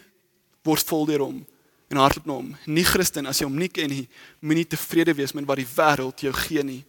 word 0.62 0.84
vol 0.86 1.08
deur 1.08 1.24
hom 1.26 1.40
en 1.88 2.00
hardloop 2.00 2.28
na 2.28 2.36
hom. 2.36 2.52
Nie 2.68 2.84
Christen 2.86 3.26
as 3.26 3.40
jy 3.40 3.48
hom 3.48 3.56
nie 3.58 3.70
ken 3.72 3.90
nie, 3.90 4.04
moenie 4.44 4.66
tevrede 4.68 5.14
wees 5.16 5.34
met 5.34 5.46
wat 5.48 5.58
die 5.60 5.68
wêreld 5.72 6.22
jou 6.22 6.32
gee 6.44 6.62
nie. 6.64 6.82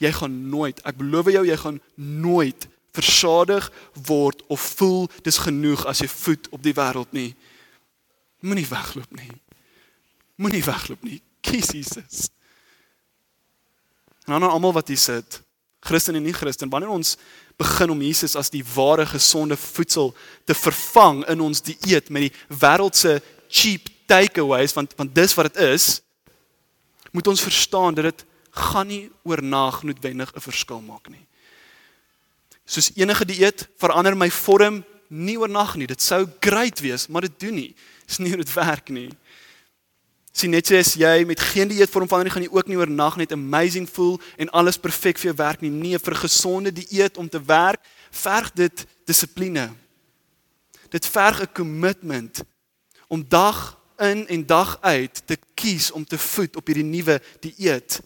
Jy 0.00 0.12
gaan 0.16 0.36
nooit, 0.48 0.80
ek 0.88 0.96
beloof 0.96 1.28
jou, 1.34 1.42
jy 1.44 1.58
gaan 1.60 1.80
nooit 1.98 2.68
versadig 2.96 3.66
word 4.08 4.40
of 4.52 4.62
voel 4.78 5.10
dis 5.26 5.40
genoeg 5.44 5.84
as 5.90 6.00
jy 6.00 6.08
voet 6.08 6.48
op 6.54 6.62
die 6.64 6.74
wêreld 6.76 7.12
nie. 7.12 7.32
Moenie 8.46 8.68
wegloop 8.70 9.12
nie. 9.18 9.32
Moenie 10.40 10.64
wegloop 10.64 11.04
nie. 11.04 11.20
Kies 11.44 11.74
Jesus. 11.76 12.28
En 14.24 14.36
dan 14.36 14.46
aan 14.46 14.54
almal 14.56 14.74
wat 14.78 14.88
hier 14.88 15.00
sit, 15.00 15.42
Christen 15.86 16.16
en 16.18 16.24
nie 16.26 16.34
Christen, 16.34 16.70
wanneer 16.72 16.90
ons 16.90 17.14
begin 17.56 17.90
om 17.90 18.02
Jesus 18.02 18.36
as 18.36 18.50
die 18.52 18.64
ware 18.74 19.06
gesonde 19.06 19.56
voedsel 19.56 20.14
te 20.44 20.54
vervang 20.54 21.24
in 21.32 21.40
ons 21.40 21.62
dieet 21.64 22.10
met 22.12 22.28
die 22.28 22.56
wêreldse 22.60 23.20
cheap 23.48 23.88
takeaways 24.06 24.74
want 24.76 24.92
want 24.96 25.14
dis 25.14 25.34
wat 25.34 25.52
dit 25.52 25.62
is, 25.62 26.00
moet 27.10 27.26
ons 27.26 27.42
verstaan 27.42 27.96
dat 27.96 28.10
dit 28.10 28.26
gaan 28.56 28.86
nie 28.86 29.06
oornag 29.24 29.82
noodwendig 29.82 30.32
'n 30.34 30.40
verskil 30.40 30.80
maak 30.80 31.08
nie. 31.08 31.24
Soos 32.66 32.90
enige 32.94 33.24
dieet 33.24 33.68
verander 33.78 34.16
my 34.16 34.30
vorm 34.30 34.84
nie 35.08 35.38
oornag 35.38 35.76
nie. 35.76 35.86
Dit 35.86 36.02
sou 36.02 36.26
great 36.40 36.80
wees, 36.80 37.06
maar 37.06 37.22
dit 37.22 37.40
doen 37.40 37.54
nie. 37.54 37.74
Dis 38.06 38.18
nie 38.18 38.28
hoe 38.28 38.42
dit 38.42 38.52
werk 38.54 38.88
nie. 38.88 39.10
Sien 40.36 40.52
net 40.52 40.68
as 40.76 40.92
jy 41.00 41.22
met 41.24 41.40
geen 41.40 41.70
dieet 41.70 41.88
vorm 41.88 42.04
verander 42.04 42.28
nie, 42.28 42.34
gaan 42.34 42.44
jy 42.44 42.52
ook 42.52 42.68
nie 42.68 42.76
oornag 42.76 43.14
net 43.16 43.32
amazing 43.32 43.86
voel 43.88 44.18
en 44.36 44.50
alles 44.52 44.76
perfek 44.76 45.16
vir 45.16 45.30
jou 45.30 45.36
werk 45.38 45.62
nie. 45.64 45.70
Nee, 45.72 45.96
vir 45.96 46.16
gesonde 46.20 46.72
dieet 46.76 47.16
om 47.16 47.28
te 47.28 47.40
werk, 47.40 47.80
verg 48.12 48.50
dit 48.52 48.82
dissipline. 49.08 49.70
Dit 50.92 51.08
verg 51.08 51.40
'n 51.40 51.52
commitment 51.54 52.44
om 53.08 53.24
dag 53.28 53.78
in 53.96 54.28
en 54.28 54.46
dag 54.46 54.78
uit 54.80 55.22
te 55.24 55.38
kies 55.54 55.90
om 55.90 56.04
te 56.04 56.18
voed 56.18 56.56
op 56.56 56.66
hierdie 56.66 56.84
nuwe 56.84 57.20
dieet. 57.40 58.00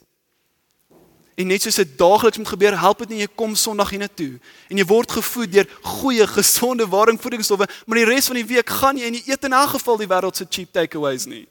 En 1.35 1.47
net 1.47 1.63
soos 1.63 1.75
dit 1.75 1.99
daagliks 1.99 2.39
moet 2.39 2.49
gebeur, 2.49 2.79
help 2.79 2.99
dit 2.99 3.09
nie 3.09 3.19
jy 3.19 3.29
kom 3.35 3.55
Sondag 3.55 3.91
hiernatoe 3.91 4.39
en 4.69 4.77
jy 4.77 4.85
word 4.85 5.11
gevoed 5.11 5.53
deur 5.53 5.69
goeie, 5.83 6.27
gesonde 6.27 6.87
waringvoedingsstowwe, 6.87 7.67
maar 7.87 7.97
die 7.97 8.05
res 8.05 8.27
van 8.27 8.37
die 8.37 8.47
week 8.47 8.71
gaan 8.71 8.97
jy 8.97 9.07
en 9.07 9.15
jy 9.15 9.23
eet 9.27 9.45
in 9.45 9.55
'n 9.55 9.69
geval 9.69 9.97
die 9.97 10.07
wêreld 10.07 10.37
se 10.37 10.47
cheap 10.49 10.73
takeaways 10.73 11.27
nie. 11.27 11.49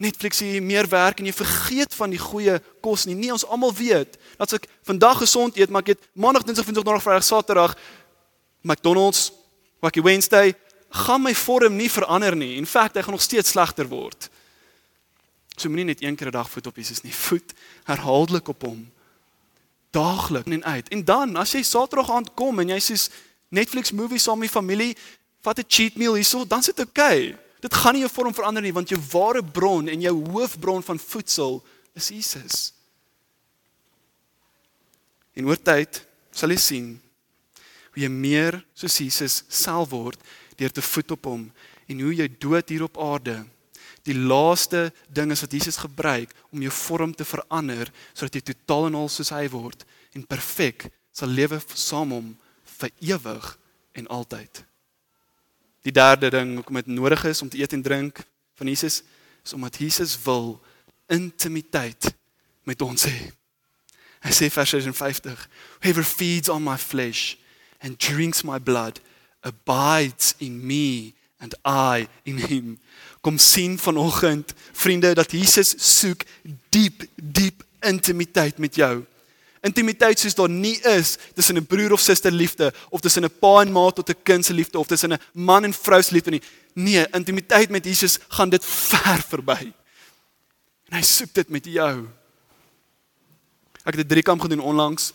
Netflix 0.00 0.40
jy 0.40 0.62
meer 0.64 0.88
werk 0.88 1.20
en 1.20 1.28
jy 1.28 1.34
vergeet 1.36 1.94
van 1.94 2.12
die 2.12 2.20
goeie 2.20 2.56
kos 2.80 3.04
nie. 3.04 3.14
Nee, 3.18 3.32
ons 3.34 3.44
almal 3.44 3.74
weet 3.76 4.16
dat 4.38 4.46
as 4.48 4.56
ek 4.56 4.68
vandag 4.88 5.20
gesond 5.20 5.58
eet, 5.60 5.68
maar 5.68 5.84
ek 5.84 5.92
eet 5.92 6.06
Maandag, 6.16 6.46
Dinsdag, 6.48 6.64
Woensdag, 6.64 6.86
Donderdag, 6.86 7.04
Vrydag, 7.04 7.26
Saterdag 7.26 7.74
McDonald's, 8.64 9.28
Wacky 9.84 10.00
Wednesday, 10.04 10.54
gaan 11.04 11.20
my 11.22 11.34
vorm 11.36 11.76
nie 11.76 11.90
verander 11.92 12.36
nie. 12.36 12.54
In 12.56 12.68
feite, 12.68 12.98
hy 12.98 13.04
gaan 13.04 13.16
nog 13.16 13.24
steeds 13.24 13.52
slegter 13.52 13.88
word. 13.88 14.30
So 15.56 15.68
moenie 15.68 15.92
net 15.92 16.02
een 16.02 16.16
keer 16.16 16.32
'n 16.32 16.38
dag 16.40 16.50
voet 16.50 16.66
op 16.66 16.76
Jesus 16.76 17.02
nie. 17.02 17.14
Voet 17.14 17.52
herhaaldelik 17.84 18.48
op 18.48 18.62
hom 18.62 18.88
daagliks 19.90 20.50
en 20.50 20.64
uit. 20.64 20.88
En 20.88 21.04
dan 21.04 21.36
as 21.36 21.52
jy 21.52 21.62
Saterdag 21.62 22.10
aand 22.10 22.34
kom 22.34 22.58
en 22.58 22.68
jy 22.68 22.78
sê 22.80 22.96
Netflix 23.48 23.90
movie 23.92 24.18
saam 24.18 24.38
met 24.38 24.50
familie, 24.50 24.96
vat 25.42 25.58
'n 25.58 25.64
cheat 25.68 25.96
meal 25.96 26.14
hierso, 26.14 26.46
dan 26.46 26.62
sit 26.62 26.76
dit 26.76 26.86
oukei. 26.86 27.28
Okay. 27.28 27.49
Dit 27.60 27.74
gaan 27.76 27.96
nie 27.96 28.04
jou 28.04 28.12
vorm 28.12 28.34
verander 28.34 28.64
nie 28.64 28.74
want 28.74 28.92
jou 28.92 29.00
ware 29.12 29.42
bron 29.44 29.88
en 29.88 30.04
jou 30.04 30.14
hoofbron 30.32 30.84
van 30.84 30.98
voedsel 30.98 31.60
is 31.98 32.08
Jesus. 32.08 32.72
En 35.36 35.46
oor 35.48 35.60
tyd 35.60 36.02
sal 36.34 36.52
jy 36.54 36.60
sien 36.60 36.90
hoe 37.90 38.04
jy 38.04 38.10
meer 38.12 38.60
soos 38.74 39.00
Jesus 39.02 39.42
self 39.48 39.90
word 39.92 40.20
deur 40.60 40.72
te 40.72 40.84
voed 40.84 41.16
op 41.16 41.30
hom 41.30 41.48
en 41.90 42.04
hoe 42.04 42.12
jy 42.14 42.28
dood 42.40 42.70
hier 42.70 42.86
op 42.86 43.00
aarde 43.02 43.40
die 44.08 44.16
laaste 44.16 44.88
ding 45.12 45.32
is 45.34 45.42
wat 45.44 45.52
Jesus 45.52 45.80
gebruik 45.82 46.32
om 46.50 46.62
jou 46.64 46.72
vorm 46.72 47.12
te 47.14 47.26
verander 47.28 47.90
sodat 48.12 48.38
jy 48.38 48.44
totaal 48.52 48.88
en 48.88 48.98
al 49.02 49.10
soos 49.12 49.32
hy 49.34 49.44
word 49.52 49.84
en 50.16 50.26
perfek 50.26 50.88
sal 51.12 51.32
lewe 51.32 51.60
saam 51.74 52.14
hom 52.16 52.32
vir 52.80 52.92
ewig 53.12 53.48
en 53.98 54.06
altyd. 54.08 54.62
Die 55.82 55.92
derde 55.92 56.30
ding 56.30 56.54
hoekom 56.54 56.74
dit 56.74 56.86
nodig 56.86 57.24
is 57.24 57.42
om 57.42 57.48
te 57.48 57.58
eet 57.58 57.72
en 57.72 57.82
drink 57.82 58.20
van 58.54 58.66
Jesus 58.66 59.02
is 59.44 59.52
omdat 59.52 59.76
Jesus 59.76 60.18
wil 60.22 60.60
intimiteit 61.08 62.14
met 62.68 62.82
ons 62.82 63.06
hê. 63.08 63.30
Hy 64.20 64.32
sê 64.36 64.50
vers 64.52 64.74
56: 64.76 65.46
Whoever 65.80 66.04
feeds 66.04 66.48
on 66.48 66.62
my 66.62 66.76
flesh 66.76 67.36
and 67.80 67.96
drinks 67.98 68.42
my 68.44 68.58
blood 68.60 69.00
abides 69.40 70.34
in 70.38 70.60
me 70.66 71.14
and 71.40 71.54
I 71.64 72.08
in 72.22 72.36
him 72.36 72.78
kom 73.20 73.38
sien 73.38 73.78
vanoggend 73.78 74.52
vriende 74.72 75.14
dat 75.14 75.32
Jesus 75.32 75.74
soek 75.98 76.24
diep 76.68 77.04
diep 77.14 77.64
intimiteit 77.80 78.58
met 78.58 78.74
jou. 78.74 79.04
Intimiteit 79.60 80.18
soos 80.18 80.34
daar 80.34 80.48
nie 80.48 80.78
is 80.96 81.16
tussen 81.34 81.56
'n 81.56 81.66
broer 81.66 81.92
of 81.92 82.00
suster 82.00 82.32
liefde 82.32 82.72
of 82.88 83.00
tussen 83.00 83.24
'n 83.24 83.38
pa 83.40 83.60
en 83.60 83.72
ma 83.72 83.90
tot 83.90 84.08
'n 84.08 84.22
kind 84.22 84.44
se 84.44 84.52
liefde 84.52 84.78
of 84.78 84.86
tussen 84.86 85.12
'n 85.12 85.20
man 85.32 85.64
en 85.64 85.72
vrou 85.72 86.02
se 86.02 86.12
liefde 86.12 86.30
nie. 86.30 86.42
Nee, 86.74 87.06
intimiteit 87.12 87.70
met 87.70 87.84
Jesus 87.84 88.18
gaan 88.28 88.48
dit 88.48 88.64
ver 88.64 89.22
verby. 89.28 89.72
En 90.88 90.96
hy 90.96 91.02
soek 91.02 91.34
dit 91.34 91.48
met 91.48 91.64
jou. 91.64 92.08
Ek 93.84 93.94
het 93.94 94.04
'n 94.04 94.08
drie 94.08 94.22
kamp 94.22 94.40
gedoen 94.40 94.60
onlangs 94.60 95.12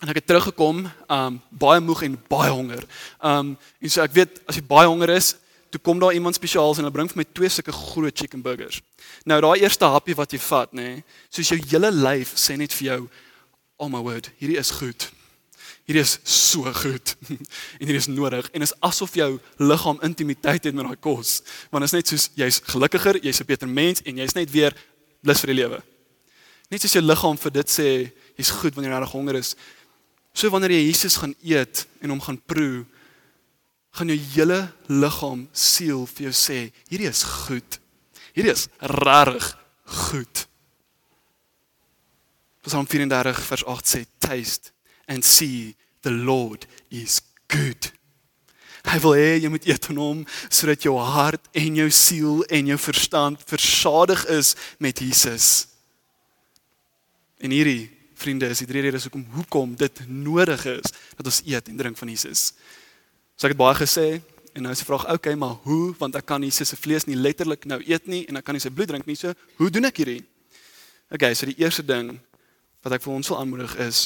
en 0.00 0.08
ek 0.08 0.14
het 0.14 0.26
teruggekom, 0.26 0.90
um 1.08 1.40
baie 1.48 1.80
moeg 1.80 2.02
en 2.02 2.22
baie 2.28 2.50
honger. 2.50 2.84
Um 3.22 3.58
en 3.80 3.90
so 3.90 4.02
ek 4.02 4.12
weet 4.12 4.40
as 4.46 4.56
jy 4.56 4.62
baie 4.62 4.86
honger 4.88 5.08
is, 5.08 5.36
toe 5.70 5.80
kom 5.80 5.98
daar 5.98 6.12
iemand 6.12 6.34
spesiaals 6.34 6.78
en 6.78 6.84
hulle 6.84 6.94
bring 6.94 7.08
vir 7.08 7.16
my 7.16 7.26
twee 7.32 7.48
sulke 7.48 7.72
groot 7.72 8.18
chicken 8.18 8.42
burgers. 8.42 8.80
Nou 9.24 9.40
daai 9.40 9.60
eerste 9.60 9.84
happie 9.84 10.14
wat 10.14 10.32
jy 10.32 10.38
vat, 10.38 10.72
nê, 10.72 10.82
nee, 10.82 11.04
soos 11.30 11.48
jou 11.48 11.58
hele 11.70 11.90
lyf 11.90 12.34
sê 12.34 12.56
net 12.56 12.72
vir 12.72 12.86
jou, 12.86 13.00
"Oh 13.80 13.88
my 13.88 14.02
word, 14.04 14.30
hierdie 14.38 14.60
is 14.60 14.70
goed." 14.76 15.08
Hierdie 15.90 16.04
is 16.04 16.18
so 16.22 16.70
goed. 16.72 17.16
en 17.80 17.86
hierdie 17.86 17.98
is 17.98 18.06
nodig 18.06 18.46
en 18.54 18.62
is 18.62 18.74
asof 18.86 19.16
jou 19.18 19.30
liggaam 19.58 19.98
intimiteit 20.06 20.68
het 20.68 20.74
met 20.76 20.86
daai 20.86 21.00
kos. 21.02 21.40
Want 21.72 21.84
is 21.84 21.94
net 21.96 22.06
soos 22.06 22.28
jy's 22.38 22.60
gelukkiger, 22.70 23.18
jy's 23.24 23.40
'n 23.42 23.48
beter 23.48 23.68
mens 23.68 24.02
en 24.06 24.20
jy's 24.22 24.36
net 24.38 24.50
weer 24.54 24.76
lus 25.26 25.40
vir 25.42 25.50
die 25.50 25.58
lewe. 25.62 25.80
Net 26.70 26.84
soos 26.84 26.94
jou 26.94 27.02
liggaam 27.02 27.36
vir 27.36 27.52
dit 27.58 27.68
sê, 27.68 27.88
jy's 28.38 28.52
goed 28.60 28.74
wanneer 28.74 28.94
jy 28.94 29.00
reg 29.02 29.14
honger 29.16 29.40
is. 29.40 29.56
So 30.32 30.50
wanneer 30.50 30.70
jy 30.70 30.86
Jesus 30.86 31.16
gaan 31.18 31.34
eet 31.42 31.86
en 32.00 32.10
hom 32.14 32.20
gaan 32.22 32.38
proe, 32.38 32.84
gaan 33.98 34.12
jou 34.12 34.18
hele 34.36 34.60
liggaam, 34.86 35.48
siel 35.52 36.06
vir 36.06 36.30
jou 36.30 36.34
sê, 36.38 36.60
hierdie 36.86 37.10
is 37.10 37.24
goed. 37.24 37.80
Hierdie 38.36 38.54
is 38.54 38.68
rarig 38.78 39.56
goed. 39.84 40.46
Psalm 42.70 42.86
34 42.86 43.40
vers 43.42 43.64
8 43.66 43.88
sê 43.88 44.04
taste 44.22 44.70
and 45.10 45.24
see 45.24 45.74
the 46.02 46.10
Lord 46.10 46.66
is 46.88 47.18
good. 47.48 47.90
Hy 48.86 48.98
wil 49.02 49.16
hê 49.18 49.32
jy 49.42 49.50
moet 49.50 49.66
eet 49.66 49.88
van 49.90 49.98
hom 49.98 50.20
sodat 50.46 50.86
jou 50.86 50.94
hart 51.02 51.50
en 51.58 51.80
jou 51.80 51.88
siel 51.90 52.44
en 52.46 52.70
jou 52.70 52.78
verstand 52.78 53.42
versadig 53.50 54.22
is 54.30 54.54
met 54.78 55.02
Jesus. 55.02 55.66
En 57.42 57.50
hierdie 57.50 57.90
vriende 58.14 58.52
is 58.54 58.62
die 58.62 58.70
drie 58.70 58.86
redes 58.86 59.08
hoekom 59.08 59.26
hoekom 59.34 59.74
dit 59.74 60.04
nodig 60.06 60.62
is 60.76 60.94
dat 61.18 61.26
ons 61.26 61.42
eet 61.50 61.74
en 61.74 61.82
drink 61.82 61.98
van 61.98 62.14
Jesus. 62.14 62.52
So 63.34 63.50
ek 63.50 63.56
het 63.56 63.64
baie 63.66 63.82
gesê 63.82 64.08
en 64.54 64.62
nou 64.62 64.70
is 64.70 64.84
die 64.84 64.86
vraag, 64.86 65.10
oké, 65.10 65.18
okay, 65.18 65.34
maar 65.34 65.58
hoe 65.66 65.90
want 65.98 66.14
ek 66.22 66.30
kan 66.30 66.46
Jesus 66.46 66.70
se 66.70 66.78
vlees 66.78 67.10
nie 67.10 67.18
letterlik 67.18 67.66
nou 67.66 67.82
eet 67.82 68.06
nie 68.06 68.28
en 68.30 68.38
ek 68.38 68.46
kan 68.46 68.54
nie 68.54 68.62
sy 68.62 68.70
bloed 68.70 68.94
drink 68.94 69.10
nie. 69.10 69.18
So, 69.18 69.34
hoe 69.58 69.74
doen 69.74 69.90
ek 69.90 70.04
hierdie? 70.04 70.20
Okay, 71.10 71.34
so 71.34 71.50
die 71.50 71.58
eerste 71.58 71.82
ding 71.82 72.14
wat 72.82 72.96
ek 72.96 73.04
vir 73.04 73.14
ons 73.14 73.30
wil 73.30 73.40
aanmoedig 73.40 73.76
is 73.82 74.00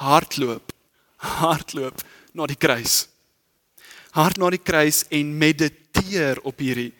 hardloop. 0.00 0.72
Hardloop 1.16 2.00
na 2.34 2.46
die 2.50 2.58
kruis. 2.58 3.04
Hard 4.14 4.38
na 4.38 4.50
die 4.50 4.62
kruis 4.62 5.04
en 5.14 5.34
mediteer 5.38 6.40
op 6.46 6.62
hierdie 6.62 6.92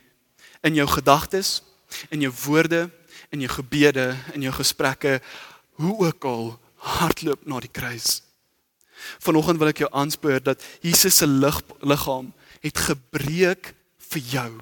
in 0.64 0.78
jou 0.78 0.86
gedagtes, 0.88 1.60
in 2.08 2.22
jou 2.24 2.32
woorde, 2.46 2.86
in 3.34 3.42
jou 3.44 3.50
gebede, 3.52 4.14
in 4.32 4.46
jou 4.46 4.52
gesprekke, 4.56 5.18
hoe 5.76 5.96
ook 6.06 6.24
al 6.24 6.46
hardloop 6.96 7.44
na 7.46 7.60
die 7.60 7.72
kruis. 7.72 8.22
Vanoggend 9.20 9.60
wil 9.60 9.72
ek 9.72 9.82
jou 9.84 9.90
aanspoor 9.92 10.40
dat 10.40 10.62
Jesus 10.80 11.18
se 11.20 11.28
liggaam 11.28 12.30
het 12.64 12.86
gebreek 12.88 13.74
vir 14.12 14.30
jou 14.32 14.52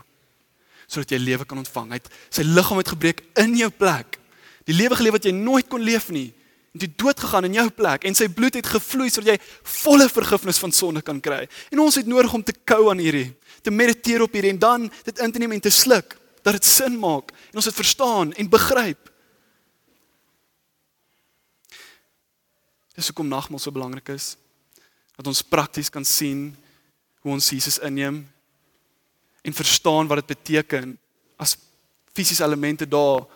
sodat 0.93 1.15
jy 1.15 1.23
lewe 1.23 1.47
kan 1.49 1.57
ontvang. 1.57 1.95
Hy 1.95 1.99
het 2.03 2.09
sy 2.29 2.43
liggaam 2.45 2.83
het 2.83 2.91
gebreek 2.93 3.23
in 3.41 3.55
jou 3.57 3.71
plek. 3.73 4.19
Die 4.69 4.77
lewe 4.77 4.97
geleef 4.99 5.17
wat 5.19 5.27
jy 5.27 5.35
nooit 5.35 5.69
kon 5.71 5.83
leef 5.83 6.09
nie. 6.15 6.31
En 6.73 6.81
toe 6.81 6.89
dood 7.05 7.21
gegaan 7.21 7.45
in 7.45 7.59
jou 7.59 7.67
plek 7.77 8.07
en 8.09 8.17
sy 8.17 8.31
bloed 8.33 8.57
het 8.57 8.69
gevloei 8.75 9.11
sodat 9.13 9.35
jy 9.35 9.39
volle 9.83 10.09
vergifnis 10.09 10.61
van 10.63 10.73
sonde 10.73 11.03
kan 11.05 11.21
kry. 11.21 11.45
En 11.73 11.83
ons 11.85 11.99
het 12.01 12.09
nodig 12.09 12.33
om 12.33 12.45
te 12.45 12.55
kou 12.65 12.87
aan 12.91 13.03
hierdie, 13.03 13.29
te 13.61 13.71
mediteer 13.71 14.25
op 14.25 14.33
hierdie 14.33 14.55
en 14.55 14.61
dan 14.63 14.87
dit 15.05 15.19
in 15.21 15.33
te 15.33 15.43
neem 15.43 15.53
en 15.59 15.65
te 15.65 15.73
sluk 15.73 16.17
dat 16.43 16.57
dit 16.57 16.67
sin 16.67 16.97
maak 16.99 17.35
en 17.51 17.61
ons 17.61 17.69
dit 17.69 17.77
verstaan 17.77 18.33
en 18.33 18.51
begryp. 18.51 19.11
Dis 22.97 23.09
hoekom 23.13 23.29
nagmaal 23.29 23.61
so 23.61 23.73
belangrik 23.73 24.09
is. 24.13 24.35
Dat 25.17 25.29
ons 25.29 25.45
prakties 25.45 25.93
kan 25.93 26.05
sien 26.09 26.51
hoe 27.23 27.37
ons 27.37 27.53
Jesus 27.53 27.79
inneem 27.85 28.25
en 29.43 29.55
verstaan 29.55 30.09
wat 30.09 30.23
dit 30.23 30.33
beteken 30.39 30.97
as 31.37 31.57
fisiese 32.15 32.45
elemente 32.45 32.89
daar 32.89 33.27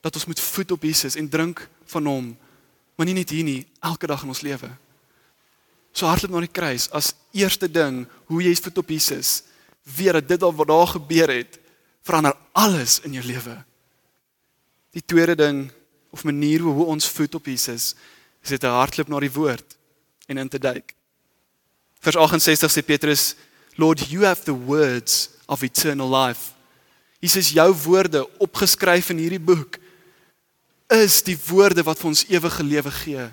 dat 0.00 0.14
ons 0.14 0.26
moet 0.26 0.40
voed 0.40 0.70
op 0.70 0.82
Jesus 0.82 1.14
en 1.14 1.28
drink 1.28 1.68
van 1.84 2.06
hom 2.06 2.30
maar 3.00 3.08
nie 3.08 3.16
net 3.16 3.30
hier 3.32 3.46
nie 3.46 3.64
elke 3.80 4.04
dag 4.04 4.20
in 4.26 4.28
ons 4.28 4.42
lewe. 4.44 4.68
So 5.96 6.04
hardloop 6.04 6.34
na 6.34 6.42
die 6.44 6.52
kruis 6.52 6.84
as 6.92 7.14
eerste 7.32 7.64
ding 7.64 8.02
hoe 8.28 8.42
jy 8.44 8.52
voed 8.60 8.82
op 8.82 8.92
Jesus. 8.92 9.30
Weet 9.96 10.18
dat 10.18 10.28
dit 10.28 10.44
al 10.44 10.52
wat 10.58 10.68
daar 10.68 10.90
gebeur 10.92 11.32
het 11.32 11.56
verander 12.04 12.36
alles 12.52 12.98
in 13.08 13.16
jou 13.16 13.24
lewe. 13.24 13.56
Die 14.92 15.00
tweede 15.00 15.38
ding 15.40 15.70
of 16.12 16.26
manier 16.28 16.60
hoe 16.60 16.90
ons 16.92 17.08
voed 17.08 17.40
op 17.40 17.48
Jesus 17.48 17.94
is 18.44 18.52
dit 18.52 18.62
'n 18.64 18.76
hardloop 18.76 19.08
na 19.08 19.20
die 19.20 19.32
woord 19.32 19.76
en 20.26 20.36
in 20.36 20.48
te 20.48 20.58
duik. 20.58 20.94
Vers 22.00 22.16
68 22.16 22.70
sê 22.70 22.84
Petrus 22.84 23.34
Lord 23.76 24.10
you 24.10 24.24
have 24.24 24.44
the 24.44 24.52
words 24.52 25.30
of 25.46 25.62
eternal 25.62 26.10
life. 26.12 26.52
Jesus 27.18 27.50
jou 27.50 27.72
woorde 27.72 28.28
opgeskryf 28.38 29.08
in 29.10 29.18
hierdie 29.18 29.40
boek 29.40 29.78
is 30.90 31.20
die 31.22 31.38
woorde 31.48 31.84
wat 31.86 31.98
vir 32.00 32.10
ons 32.10 32.24
ewige 32.28 32.64
lewe 32.66 32.90
gee. 32.90 33.26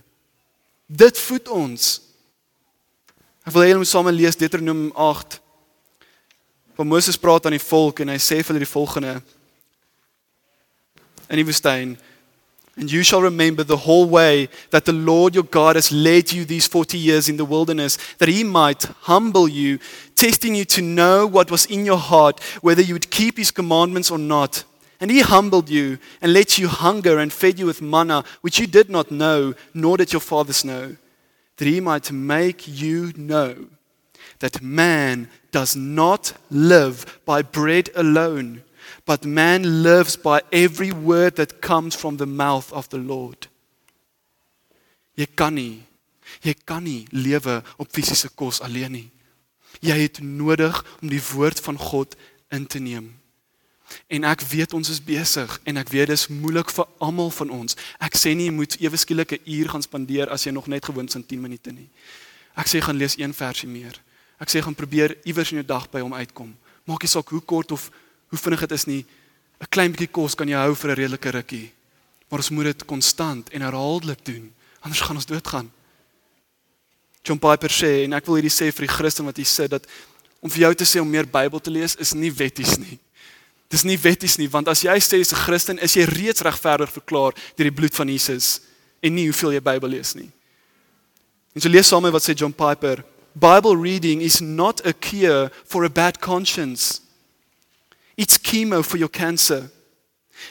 Dit 0.88 1.18
voed 1.20 1.50
ons. 1.52 1.88
Ek 3.48 3.54
wil 3.56 3.64
hê 3.64 3.72
julle 3.72 3.82
moet 3.82 3.90
saam 3.90 4.10
lees 4.14 4.38
Deuteronomium 4.40 4.92
8. 4.94 5.40
Waar 6.78 6.90
Moses 6.90 7.18
praat 7.18 7.48
aan 7.48 7.58
die 7.58 7.64
volk 7.64 8.04
en 8.04 8.14
hy 8.14 8.20
sê 8.22 8.42
vir 8.42 8.54
hulle 8.54 8.66
die 8.66 8.70
volgende 8.70 9.18
in 11.28 11.42
die 11.42 11.48
woestyn 11.48 11.98
And 12.78 12.92
you 12.92 13.02
shall 13.02 13.24
remember 13.24 13.64
the 13.64 13.76
whole 13.76 14.08
way 14.08 14.50
that 14.70 14.86
the 14.86 14.94
Lord 14.94 15.34
your 15.34 15.44
God 15.44 15.76
has 15.76 15.92
led 15.92 16.32
you 16.32 16.46
these 16.46 16.68
40 16.68 16.96
years 16.96 17.28
in 17.28 17.38
the 17.38 17.46
wilderness, 17.46 17.98
that 18.20 18.30
he 18.30 18.44
might 18.44 18.84
humble 19.02 19.48
you, 19.48 19.80
testing 20.14 20.54
you 20.54 20.64
to 20.66 20.84
know 20.84 21.26
what 21.26 21.50
was 21.50 21.66
in 21.66 21.86
your 21.86 21.98
heart, 21.98 22.40
whether 22.62 22.84
you 22.84 22.94
would 22.94 23.10
keep 23.10 23.38
his 23.38 23.50
commandments 23.50 24.12
or 24.12 24.20
not. 24.20 24.64
And 25.00 25.12
he 25.12 25.22
humbled 25.22 25.70
you 25.70 26.00
and 26.22 26.34
let 26.34 26.58
you 26.58 26.68
hunger 26.68 27.20
and 27.20 27.32
fed 27.32 27.60
you 27.60 27.68
with 27.68 27.82
manna, 27.82 28.24
which 28.42 28.60
you 28.60 28.68
did 28.68 28.90
not 28.90 29.12
know, 29.12 29.54
nor 29.74 29.98
did 29.98 30.12
your 30.12 30.22
fathers 30.22 30.66
know, 30.66 30.96
that 31.58 31.66
he 31.66 31.80
might 31.80 32.12
make 32.12 32.68
you 32.68 33.14
know 33.16 33.68
that 34.40 34.62
man 34.62 35.30
does 35.52 35.76
not 35.76 36.34
live 36.50 37.20
by 37.26 37.42
bread 37.42 37.90
alone 37.96 38.64
but 39.08 39.26
man 39.26 39.84
lives 39.84 40.18
by 40.18 40.42
every 40.52 40.92
word 40.92 41.38
that 41.38 41.62
comes 41.62 41.96
from 41.96 42.18
the 42.18 42.26
mouth 42.26 42.72
of 42.74 42.90
the 42.90 42.98
Lord. 42.98 43.48
Jy 45.16 45.26
kan 45.34 45.56
nie 45.56 45.84
jy 46.44 46.54
kan 46.68 46.84
nie 46.84 47.08
lewe 47.16 47.62
op 47.80 47.88
fisiese 47.90 48.30
kos 48.36 48.60
alleen 48.62 48.92
nie. 48.94 49.08
Jy 49.82 49.96
het 50.04 50.20
nodig 50.22 50.76
om 51.02 51.10
die 51.10 51.24
woord 51.32 51.62
van 51.64 51.80
God 51.80 52.18
in 52.52 52.68
te 52.68 52.82
neem. 52.84 53.14
En 54.08 54.24
ek 54.24 54.42
weet 54.42 54.74
ons 54.74 54.90
is 54.90 55.04
besig 55.04 55.60
en 55.64 55.78
ek 55.78 55.90
weet 55.90 56.08
dis 56.08 56.28
moeilik 56.28 56.70
vir 56.72 56.88
almal 57.00 57.32
van 57.32 57.50
ons. 57.50 57.78
Ek 58.00 58.16
sê 58.20 58.34
nie 58.36 58.50
jy 58.50 58.56
moet 58.56 58.78
ewe 58.82 58.98
skielik 58.98 59.32
'n 59.32 59.44
uur 59.46 59.70
gaan 59.70 59.82
spandeer 59.82 60.30
as 60.30 60.44
jy 60.44 60.52
nog 60.52 60.68
net 60.68 60.86
gewoond 60.86 61.10
is 61.10 61.16
aan 61.16 61.26
10 61.26 61.42
minute 61.42 61.72
nie. 61.72 61.90
Ek 62.56 62.68
sê 62.68 62.82
gaan 62.82 62.98
lees 62.98 63.18
een 63.18 63.34
versie 63.34 63.70
meer. 63.70 63.96
Ek 64.40 64.50
sê 64.50 64.62
gaan 64.62 64.76
probeer 64.76 65.18
iewers 65.24 65.52
in 65.52 65.58
jou 65.58 65.66
dag 65.66 65.90
by 65.90 66.00
hom 66.00 66.14
uitkom. 66.14 66.56
Maak 66.86 67.02
nie 67.02 67.10
saak 67.10 67.30
hoe 67.30 67.42
kort 67.42 67.72
of 67.72 67.92
hoe 68.30 68.40
vinnig 68.40 68.60
dit 68.60 68.72
is 68.72 68.86
nie. 68.86 69.06
'n 69.62 69.68
Klein 69.70 69.92
bietjie 69.92 70.12
kos 70.12 70.36
kan 70.36 70.48
jou 70.48 70.60
hou 70.60 70.76
vir 70.76 70.92
'n 70.92 70.96
redelike 70.96 71.30
rukkie. 71.30 71.72
Maar 72.30 72.40
ons 72.40 72.50
moet 72.50 72.64
dit 72.64 72.86
konstant 72.86 73.50
en 73.50 73.62
herhaaldelik 73.62 74.26
doen, 74.26 74.54
anders 74.82 75.02
gaan 75.02 75.16
ons 75.16 75.26
doodgaan. 75.26 75.72
John 77.24 77.40
Piper 77.40 77.70
sê 77.70 78.04
en 78.04 78.14
ek 78.14 78.26
wil 78.26 78.36
hierdie 78.40 78.54
sê 78.54 78.72
vir 78.72 78.88
die 78.88 78.94
Christen 78.94 79.26
wat 79.26 79.36
hier 79.36 79.46
sit 79.46 79.72
dat 79.72 79.88
om 80.40 80.50
vir 80.50 80.60
jou 80.60 80.74
te 80.76 80.86
sê 80.86 81.02
om 81.02 81.10
meer 81.10 81.28
Bybel 81.28 81.60
te 81.60 81.72
lees 81.72 81.96
is 81.96 82.14
nie 82.14 82.32
wetties 82.32 82.78
nie. 82.78 83.00
Dis 83.70 83.84
nie 83.84 83.98
wetties 84.00 84.38
nie 84.40 84.48
want 84.50 84.70
as 84.72 84.84
jy 84.86 84.96
sê 85.00 85.20
jy's 85.20 85.34
'n 85.34 85.44
Christen, 85.44 85.80
is 85.80 85.96
jy 85.96 86.06
reeds 86.06 86.42
regverdig 86.42 86.92
verklaar 86.92 87.34
deur 87.56 87.70
die 87.70 87.76
bloed 87.76 87.96
van 87.96 88.08
Jesus 88.08 88.62
en 89.02 89.16
nie 89.16 89.28
hoeveel 89.28 89.54
jy 89.54 89.62
Bybel 89.62 89.90
lees 89.90 90.16
nie. 90.16 90.32
En 91.54 91.62
so 91.62 91.70
lees 91.70 91.88
saam 91.88 92.04
met 92.04 92.14
wat 92.14 92.24
sê 92.24 92.34
John 92.36 92.54
Piper. 92.54 93.04
Bible 93.34 93.76
reading 93.76 94.22
is 94.22 94.40
not 94.40 94.86
a 94.86 94.94
cure 94.94 95.52
for 95.66 95.84
a 95.84 95.90
bad 95.90 96.20
conscience. 96.20 97.02
It's 98.16 98.38
chemo 98.38 98.84
for 98.84 98.98
your 98.98 99.10
cancer. 99.10 99.70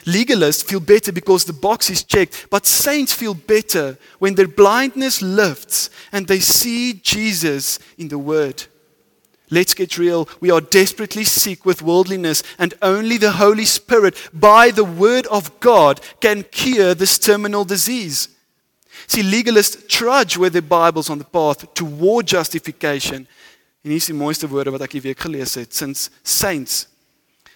Legalists 0.05 0.63
feel 0.63 0.79
better 0.79 1.11
because 1.11 1.45
the 1.45 1.53
box 1.53 1.89
is 1.89 2.03
checked, 2.03 2.47
but 2.49 2.65
saints 2.65 3.13
feel 3.13 3.33
better 3.33 3.97
when 4.19 4.35
their 4.35 4.47
blindness 4.47 5.21
lifts 5.21 5.89
and 6.11 6.27
they 6.27 6.39
see 6.39 6.93
Jesus 6.93 7.79
in 7.97 8.09
the 8.09 8.17
Word. 8.17 8.65
Let's 9.49 9.73
get 9.73 9.97
real. 9.97 10.27
We 10.41 10.51
are 10.51 10.61
desperately 10.61 11.23
sick 11.23 11.65
with 11.65 11.81
worldliness, 11.81 12.43
and 12.59 12.73
only 12.81 13.17
the 13.17 13.33
Holy 13.33 13.65
Spirit, 13.65 14.15
by 14.33 14.71
the 14.71 14.83
Word 14.83 15.25
of 15.27 15.59
God, 15.59 16.01
can 16.19 16.43
cure 16.43 16.93
this 16.93 17.17
terminal 17.17 17.63
disease. 17.63 18.29
See, 19.07 19.23
legalists 19.23 19.87
trudge 19.87 20.37
with 20.37 20.53
their 20.53 20.61
Bibles 20.61 21.09
on 21.09 21.17
the 21.17 21.23
path 21.23 21.73
toward 21.73 22.27
justification. 22.27 23.27
En 23.83 23.91
hier 23.93 24.01
is 24.01 24.09
die 24.09 24.15
mooiste 24.17 24.49
woorde 24.51 24.73
wat 24.73 24.83
ek 24.83 24.97
die 24.97 25.05
week 25.05 25.21
gelees 25.23 25.53
het. 25.55 25.71
Since 25.71 26.09
saints 26.23 26.87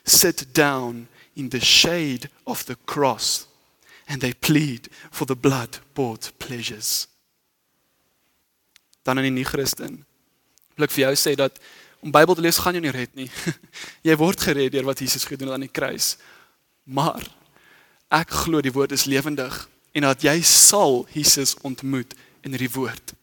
sit 0.06 0.46
down 0.56 1.10
in 1.36 1.50
the 1.50 1.60
shade 1.60 2.30
of 2.48 2.64
the 2.70 2.78
cross 2.86 3.48
and 4.08 4.22
they 4.22 4.34
plead 4.34 4.88
for 5.12 5.26
the 5.26 5.36
blood 5.36 5.82
bought 5.94 6.32
pleasures. 6.38 7.08
Dan 9.04 9.18
in 9.18 9.28
die 9.28 9.42
nie-Christen. 9.42 10.06
Ek 10.82 10.94
vir 10.94 11.10
jou 11.10 11.16
sê 11.20 11.36
dat 11.38 11.60
om 12.02 12.12
Bybel 12.12 12.36
te 12.36 12.42
lees 12.42 12.58
gaan 12.58 12.78
jou 12.78 12.84
nie 12.84 12.94
red 12.94 13.14
nie. 13.16 13.30
jy 14.08 14.16
word 14.18 14.42
gered 14.42 14.74
deur 14.74 14.88
wat 14.90 15.02
Jesus 15.04 15.26
gedoen 15.30 15.52
het 15.52 15.58
aan 15.60 15.68
die 15.68 15.74
kruis. 15.74 16.16
Maar 16.90 17.24
ek 18.12 18.34
glo 18.44 18.62
die 18.62 18.74
woord 18.74 18.96
is 18.98 19.08
lewendig 19.10 19.68
en 19.96 20.08
dat 20.08 20.24
jy 20.26 20.40
sal 20.46 21.06
Jesus 21.14 21.56
ontmoet 21.68 22.16
in 22.42 22.56
hierdie 22.56 22.72
woord. 22.74 23.14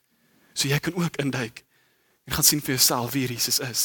So 0.55 0.71
jy 0.71 0.79
kan 0.83 0.97
ook 0.99 1.19
induik 1.23 1.65
en 2.29 2.37
gaan 2.37 2.47
sien 2.47 2.63
vir 2.63 2.77
jouself 2.77 3.15
wie 3.17 3.27
Jesus 3.27 3.59
is. 3.65 3.85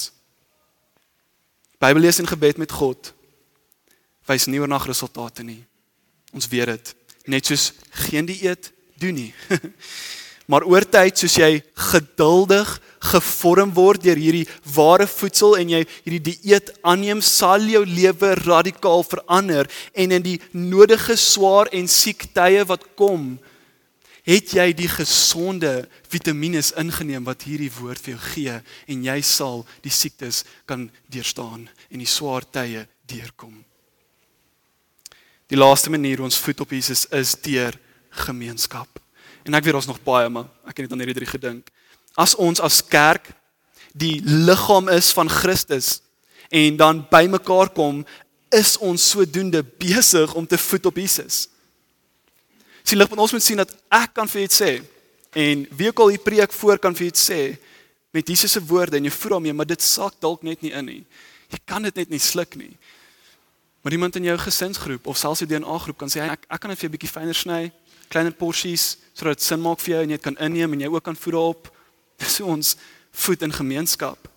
Bybel 1.82 2.06
lees 2.06 2.20
en 2.22 2.30
gebed 2.30 2.62
met 2.62 2.72
God 2.72 3.14
wys 4.30 4.48
nie 4.48 4.62
oor 4.62 4.70
na 4.72 4.80
resultate 4.80 5.44
nie. 5.44 5.62
Ons 6.34 6.48
weet 6.52 6.72
dit. 6.72 6.94
Net 7.34 7.48
soos 7.48 7.72
geen 8.08 8.28
dieet 8.28 8.72
doen 9.02 9.18
nie. 9.18 9.32
maar 10.52 10.66
oor 10.68 10.86
tyd 10.88 11.20
soos 11.20 11.36
jy 11.40 11.58
geduldig 11.92 12.72
gevorm 13.04 13.74
word 13.76 14.04
deur 14.06 14.20
hierdie 14.20 14.48
ware 14.76 15.08
voedsel 15.10 15.58
en 15.60 15.74
jy 15.76 15.82
hierdie 16.06 16.34
dieet 16.34 16.72
aanneem, 16.82 17.22
sal 17.22 17.66
jou 17.68 17.84
lewe 17.88 18.34
radikaal 18.44 19.04
verander 19.08 19.70
en 19.94 20.16
in 20.16 20.24
die 20.24 20.40
nodige 20.56 21.18
swaar 21.20 21.72
en 21.76 21.90
siek 21.92 22.30
tye 22.36 22.64
wat 22.70 22.86
kom, 23.00 23.36
het 24.24 24.54
jy 24.56 24.70
die 24.76 24.88
gesonde 24.88 25.84
vitamiene 26.08 26.62
ingeneem 26.80 27.28
wat 27.28 27.44
hierdie 27.44 27.72
woord 27.76 28.00
vir 28.00 28.16
jou 28.16 28.24
gee 28.32 28.56
en 28.96 29.06
jy 29.10 29.20
sal 29.28 29.66
die 29.84 29.92
siektes 29.92 30.44
kan 30.70 30.88
deurstaan 31.12 31.68
en 31.92 32.00
die 32.00 32.10
swaar 32.10 32.48
tye 32.48 32.86
deurkom. 33.12 33.58
Die 35.52 35.60
laaste 35.60 35.92
manier 35.92 36.24
ons 36.24 36.40
voet 36.40 36.64
op 36.64 36.72
Jesus 36.72 37.04
is 37.12 37.36
deur 37.44 37.76
gemeenskap. 38.24 38.88
En 39.44 39.58
ek 39.58 39.68
weet 39.68 39.76
ons 39.82 39.92
nog 39.92 40.00
baie 40.06 40.32
maar 40.32 40.48
ek 40.64 40.78
het 40.78 40.86
net 40.86 40.96
aan 40.96 41.04
hierdie 41.04 41.20
drie 41.20 41.34
gedink. 41.34 41.73
As 42.16 42.36
ons 42.36 42.62
as 42.62 42.82
kerk 42.86 43.32
die 43.94 44.22
liggaam 44.26 44.90
is 44.90 45.12
van 45.14 45.30
Christus 45.30 46.02
en 46.54 46.78
dan 46.78 47.02
bymekaar 47.10 47.72
kom, 47.74 48.04
is 48.54 48.78
ons 48.78 49.10
sodoende 49.16 49.64
besig 49.64 50.34
om 50.38 50.46
te 50.48 50.58
voet 50.58 50.86
op 50.86 50.98
Jesus. 50.98 51.48
Sien 52.84 53.00
lig, 53.00 53.14
ons 53.16 53.34
moet 53.34 53.44
sien 53.44 53.58
dat 53.58 53.72
ek 53.94 54.14
kan 54.20 54.30
vir 54.30 54.46
iets 54.46 54.62
sê 54.62 54.74
en 55.34 55.64
wie 55.74 55.90
ook 55.90 56.04
al 56.04 56.14
hier 56.14 56.22
preek 56.22 56.54
voor 56.54 56.82
kan 56.82 56.94
vir 56.94 57.10
iets 57.10 57.30
sê 57.32 57.56
met 58.14 58.28
Jesus 58.30 58.54
se 58.54 58.62
woorde 58.62 59.00
en 59.00 59.08
jy 59.08 59.14
voel 59.14 59.38
daarmee, 59.38 59.56
maar 59.58 59.70
dit 59.70 59.82
sak 59.82 60.20
dalk 60.22 60.44
net 60.46 60.62
nie 60.62 60.74
in 60.76 60.86
nie. 60.86 61.02
Jy 61.50 61.60
kan 61.66 61.82
dit 61.82 61.96
net 61.98 62.12
nie 62.14 62.22
sluk 62.22 62.54
nie. 62.60 62.76
Maar 63.82 63.96
iemand 63.98 64.16
in 64.16 64.28
jou 64.30 64.36
gesinsgroep 64.38 65.08
of 65.10 65.18
selfs 65.18 65.42
die 65.42 65.50
DNA 65.50 65.78
groep 65.86 65.98
kan 66.04 66.12
sê 66.12 66.22
ek 66.28 66.46
ek 66.46 66.62
kan 66.62 66.72
dit 66.72 66.80
vir 66.80 66.90
'n 66.90 66.94
bietjie 66.94 67.10
fyner 67.10 67.36
sny, 67.36 67.72
kleiner 68.10 68.32
porsies 68.32 68.98
sodat 69.14 69.38
dit 69.38 69.48
sin 69.48 69.62
maak 69.62 69.80
vir 69.80 69.96
jou 69.96 70.04
en 70.04 70.10
jy 70.10 70.18
kan 70.18 70.38
inneem 70.38 70.74
en 70.74 70.80
jy 70.82 70.88
ook 70.88 71.04
kan 71.04 71.16
voed 71.16 71.34
daarop. 71.34 71.72
Dis 72.18 72.40
ons 72.40 72.76
voed 73.12 73.42
in 73.42 73.54
gemeenskap. 73.54 74.30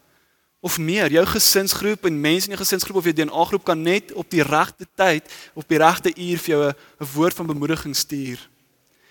Of 0.61 0.79
meer, 0.79 1.11
jou 1.13 1.27
gesinsgroep 1.27 2.09
en 2.09 2.21
mense 2.21 2.49
in 2.49 2.55
jou 2.57 2.61
gesinsgroep 2.61 2.97
of 2.97 3.05
jou 3.05 3.15
DNA 3.15 3.45
groep 3.45 3.65
kan 3.65 3.83
net 3.83 4.13
op 4.13 4.31
die 4.31 4.43
regte 4.43 4.87
tyd, 4.99 5.29
op 5.55 5.69
die 5.69 5.79
regte 5.79 6.11
uur 6.11 6.39
vir 6.39 6.53
jou 6.55 6.63
'n 6.73 7.13
woord 7.15 7.35
van 7.35 7.47
bemoediging 7.47 7.97
stuur. 7.97 8.49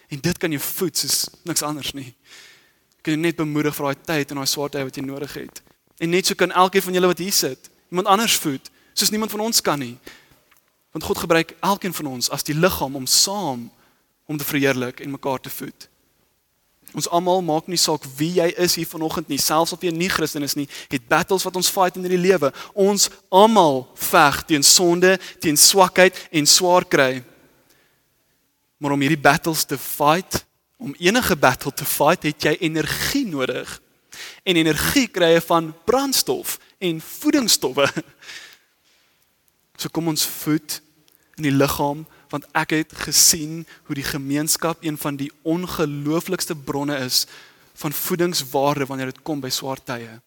En 0.10 0.20
dit 0.20 0.38
kan 0.38 0.52
jou 0.52 0.62
voed 0.62 0.98
soos 0.98 1.30
niks 1.44 1.62
anders 1.62 1.94
nie. 1.94 2.16
Kan 3.02 3.14
jy 3.14 3.20
net 3.20 3.36
bemoedig 3.36 3.76
vir 3.76 3.86
daai 3.86 4.02
tyd 4.06 4.30
en 4.30 4.36
daai 4.36 4.48
swaar 4.48 4.70
tyd 4.70 4.84
wat 4.84 4.96
jy 4.96 5.04
nodig 5.04 5.34
het. 5.34 5.62
En 5.98 6.10
net 6.10 6.26
so 6.26 6.34
kan 6.34 6.52
elkeen 6.52 6.82
van 6.82 6.94
julle 6.94 7.08
wat 7.08 7.18
hier 7.18 7.34
sit, 7.34 7.70
iemand 7.90 8.08
anders 8.08 8.36
voed, 8.36 8.72
soos 8.94 9.10
niemand 9.10 9.32
van 9.32 9.40
ons 9.40 9.62
kan 9.62 9.80
nie. 9.80 9.98
Want 10.92 11.04
God 11.04 11.18
gebruik 11.18 11.56
elkeen 11.60 11.94
van 11.94 12.06
ons 12.06 12.30
as 12.30 12.44
die 12.44 12.56
liggaam 12.56 12.96
om 12.96 13.06
saam 13.06 13.72
om 14.26 14.38
te 14.38 14.44
verheerlik 14.44 15.00
en 15.00 15.12
mekaar 15.12 15.40
te 15.40 15.50
voed. 15.50 15.90
Ons 16.96 17.10
almal 17.12 17.42
maak 17.44 17.68
nie 17.68 17.80
saak 17.80 18.06
wie 18.16 18.38
jy 18.38 18.48
is 18.64 18.78
hier 18.80 18.88
vanoggend 18.88 19.28
nie, 19.28 19.40
selfs 19.42 19.74
of 19.76 19.82
jy 19.84 19.92
nie 19.92 20.08
Christen 20.12 20.46
is 20.48 20.56
nie, 20.56 20.68
het 20.92 21.08
battles 21.12 21.44
wat 21.44 21.58
ons 21.60 21.70
fight 21.72 21.98
in 22.00 22.06
hierdie 22.08 22.22
lewe. 22.24 22.54
Ons 22.72 23.10
almal 23.28 23.84
veg 24.00 24.42
teen 24.48 24.64
sonde, 24.64 25.18
teen 25.44 25.60
swakheid 25.60 26.16
en 26.32 26.48
swaar 26.48 26.88
kry. 26.88 27.20
Maar 28.80 28.96
om 28.96 29.04
hierdie 29.04 29.20
battles 29.20 29.66
te 29.68 29.78
fight, 29.80 30.46
om 30.80 30.96
enige 31.00 31.36
battle 31.36 31.72
te 31.76 31.88
fight, 31.88 32.24
het 32.28 32.48
jy 32.48 32.56
energie 32.64 33.26
nodig. 33.28 33.70
En 34.48 34.56
energie 34.56 35.08
kry 35.12 35.34
jy 35.34 35.44
van 35.44 35.72
brandstof 35.88 36.60
en 36.80 37.04
voedingsstowwe. 37.04 37.92
So 39.76 39.92
kom 39.92 40.08
ons 40.08 40.24
voed 40.24 40.78
in 41.36 41.50
die 41.50 41.52
liggaam 41.52 42.06
want 42.30 42.48
ek 42.58 42.76
het 42.76 42.96
gesien 43.06 43.64
hoe 43.88 43.96
die 43.98 44.08
gemeenskap 44.08 44.84
een 44.84 44.98
van 44.98 45.18
die 45.20 45.32
ongelooflikste 45.44 46.56
bronne 46.56 46.98
is 47.06 47.26
van 47.76 47.94
voedingswaarde 47.94 48.86
wanneer 48.86 49.12
dit 49.12 49.22
kom 49.24 49.42
by 49.44 49.52
swaar 49.52 49.82
tye. 49.84 50.20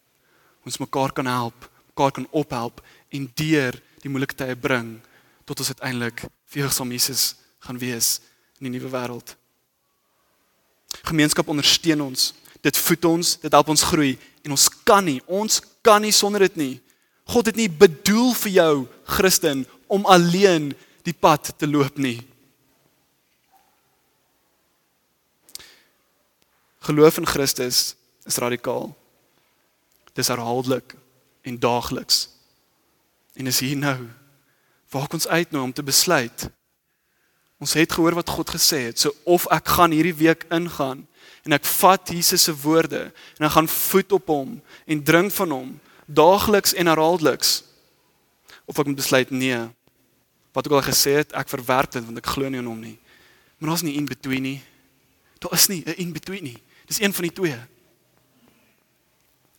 Ons 0.65 0.79
mekaar 0.81 1.11
kan 1.15 1.25
help, 1.25 1.69
mekaar 1.91 2.11
kan 2.11 2.27
ophelp 2.31 2.81
en 3.09 3.29
deur 3.35 3.79
die 4.03 4.11
moeilike 4.11 4.37
tye 4.37 4.55
bring 4.55 4.97
tot 5.49 5.59
ons 5.59 5.71
uiteindelik 5.73 6.27
verheugsaam 6.49 6.91
Jesus 6.93 7.33
gaan 7.65 7.79
wees 7.81 8.19
in 8.59 8.69
die 8.69 8.77
nuwe 8.77 8.91
wêreld. 8.93 9.35
Gemeenskap 11.09 11.49
ondersteun 11.49 12.01
ons. 12.01 12.33
Dit 12.61 12.77
voed 12.77 13.05
ons, 13.07 13.35
dit 13.39 13.53
help 13.55 13.71
ons 13.71 13.87
groei 13.91 14.17
en 14.43 14.55
ons 14.55 14.67
kan 14.83 15.05
nie, 15.05 15.19
ons 15.25 15.61
kan 15.85 16.01
nie 16.03 16.13
sonder 16.15 16.43
dit 16.49 16.59
nie. 16.59 16.75
God 17.29 17.49
het 17.51 17.59
nie 17.59 17.69
bedoel 17.69 18.33
vir 18.43 18.53
jou 18.55 18.73
Christen 19.17 19.65
om 19.87 20.05
alleen 20.09 20.73
die 21.09 21.17
pad 21.17 21.53
te 21.57 21.67
loop 21.67 21.97
nie. 21.97 22.19
Geloof 26.89 27.19
in 27.21 27.27
Christus 27.29 27.95
is 28.25 28.39
radikaal. 28.41 28.91
Dis 30.17 30.29
herhaaldelik 30.31 30.95
en 31.41 31.59
daagliks. 31.59 32.27
En 33.33 33.47
is 33.47 33.59
hier 33.63 33.77
nou 33.77 33.97
waar 34.89 35.11
ons 35.13 35.27
uitnooi 35.27 35.63
om 35.63 35.73
te 35.73 35.85
besluit. 35.85 36.49
Ons 37.59 37.75
het 37.77 37.91
gehoor 37.91 38.17
wat 38.17 38.29
God 38.29 38.49
gesê 38.55 38.85
het. 38.87 38.99
So 38.99 39.13
of 39.23 39.45
ek 39.53 39.75
gaan 39.77 39.93
hierdie 39.93 40.15
week 40.17 40.47
ingaan 40.53 41.05
en 41.45 41.55
ek 41.55 41.67
vat 41.79 42.09
Jesus 42.09 42.47
se 42.47 42.55
woorde 42.63 43.09
en 43.37 43.47
ek 43.47 43.55
gaan 43.57 43.69
voet 43.69 44.17
op 44.17 44.31
hom 44.31 44.57
en 44.85 45.03
drink 45.03 45.33
van 45.35 45.55
hom 45.55 45.69
daagliks 46.05 46.73
en 46.73 46.89
herhaaldeliks. 46.89 47.59
Of 48.65 48.79
ek 48.81 48.89
moet 48.89 49.01
besluit 49.01 49.29
nee, 49.29 49.59
wat 50.53 50.65
ek 50.65 50.71
al 50.71 50.81
gesê 50.81 51.19
het, 51.21 51.33
ek 51.37 51.51
verwerp 51.51 51.91
dit 51.91 52.05
want 52.05 52.17
ek 52.17 52.31
glo 52.33 52.49
nie 52.49 52.61
in 52.61 52.69
hom 52.69 52.79
nie. 52.81 52.97
Maar 53.59 53.69
daar's 53.73 53.85
nie 53.85 53.97
in 53.99 54.05
between 54.05 54.43
nie. 54.43 54.61
Daar 55.39 55.53
is 55.53 55.67
nie 55.67 55.83
'n 55.85 55.97
in 55.97 56.11
between 56.11 56.43
nie. 56.43 56.61
Dis 56.85 56.99
een 56.99 57.13
van 57.13 57.23
die 57.23 57.33
twee. 57.33 57.59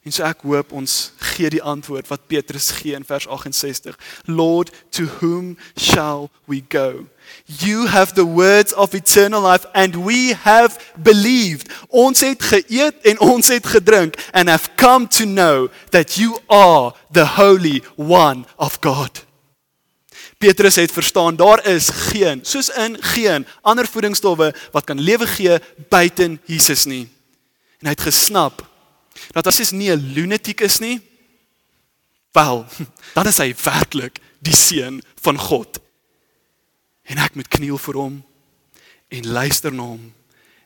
En 0.02 0.12
so 0.12 0.24
ek 0.24 0.40
hoop 0.48 0.72
ons 0.72 1.12
gee 1.34 1.50
die 1.52 1.62
antwoord 1.62 2.08
wat 2.08 2.26
Petrus 2.26 2.70
gee 2.70 2.94
in 2.96 3.04
vers 3.04 3.26
68. 3.28 3.98
Lord, 4.24 4.72
to 4.96 5.04
whom 5.20 5.58
shall 5.76 6.30
we 6.48 6.64
go? 6.68 7.06
You 7.44 7.86
have 7.86 8.14
the 8.14 8.24
words 8.24 8.72
of 8.72 8.94
eternal 8.94 9.42
life 9.42 9.66
and 9.72 9.94
we 9.96 10.34
have 10.34 10.80
believed. 10.96 11.68
Ons 11.88 12.20
het 12.20 12.42
geëet 12.42 13.04
en 13.12 13.20
ons 13.20 13.48
het 13.48 13.66
gedrink 13.66 14.16
and 14.32 14.48
have 14.48 14.72
come 14.76 15.06
to 15.08 15.24
know 15.24 15.68
that 15.90 16.16
you 16.16 16.38
are 16.48 16.94
the 17.12 17.26
holy 17.36 17.82
one 17.96 18.46
of 18.56 18.80
God. 18.80 19.29
Petrus 20.40 20.78
het 20.80 20.92
verstaan 20.92 21.36
daar 21.36 21.60
is 21.68 21.90
geen 21.92 22.40
soos 22.48 22.70
in 22.72 22.96
geen 23.02 23.46
ander 23.60 23.84
voedingsstowwe 23.86 24.54
wat 24.72 24.86
kan 24.88 25.00
lewe 25.00 25.26
gee 25.28 25.58
buiten 25.88 26.40
Jesus 26.48 26.86
nie. 26.88 27.04
En 27.80 27.90
hy 27.90 27.92
het 27.92 28.06
gesnap 28.08 28.62
dat 29.36 29.46
as 29.50 29.58
hy 29.60 29.76
nie 29.76 29.90
'n 29.92 30.12
lunatiek 30.16 30.60
is 30.64 30.78
nie, 30.80 30.96
wel, 32.32 32.64
dan 33.16 33.26
is 33.26 33.36
hy 33.36 33.52
werklik 33.52 34.20
die 34.40 34.56
seun 34.56 35.02
van 35.20 35.36
God. 35.36 35.76
En 37.04 37.18
ek 37.18 37.36
moet 37.36 37.48
kniel 37.48 37.78
voor 37.78 37.94
hom 37.94 38.24
en 39.08 39.28
luister 39.28 39.72
na 39.72 39.82
hom 39.82 40.08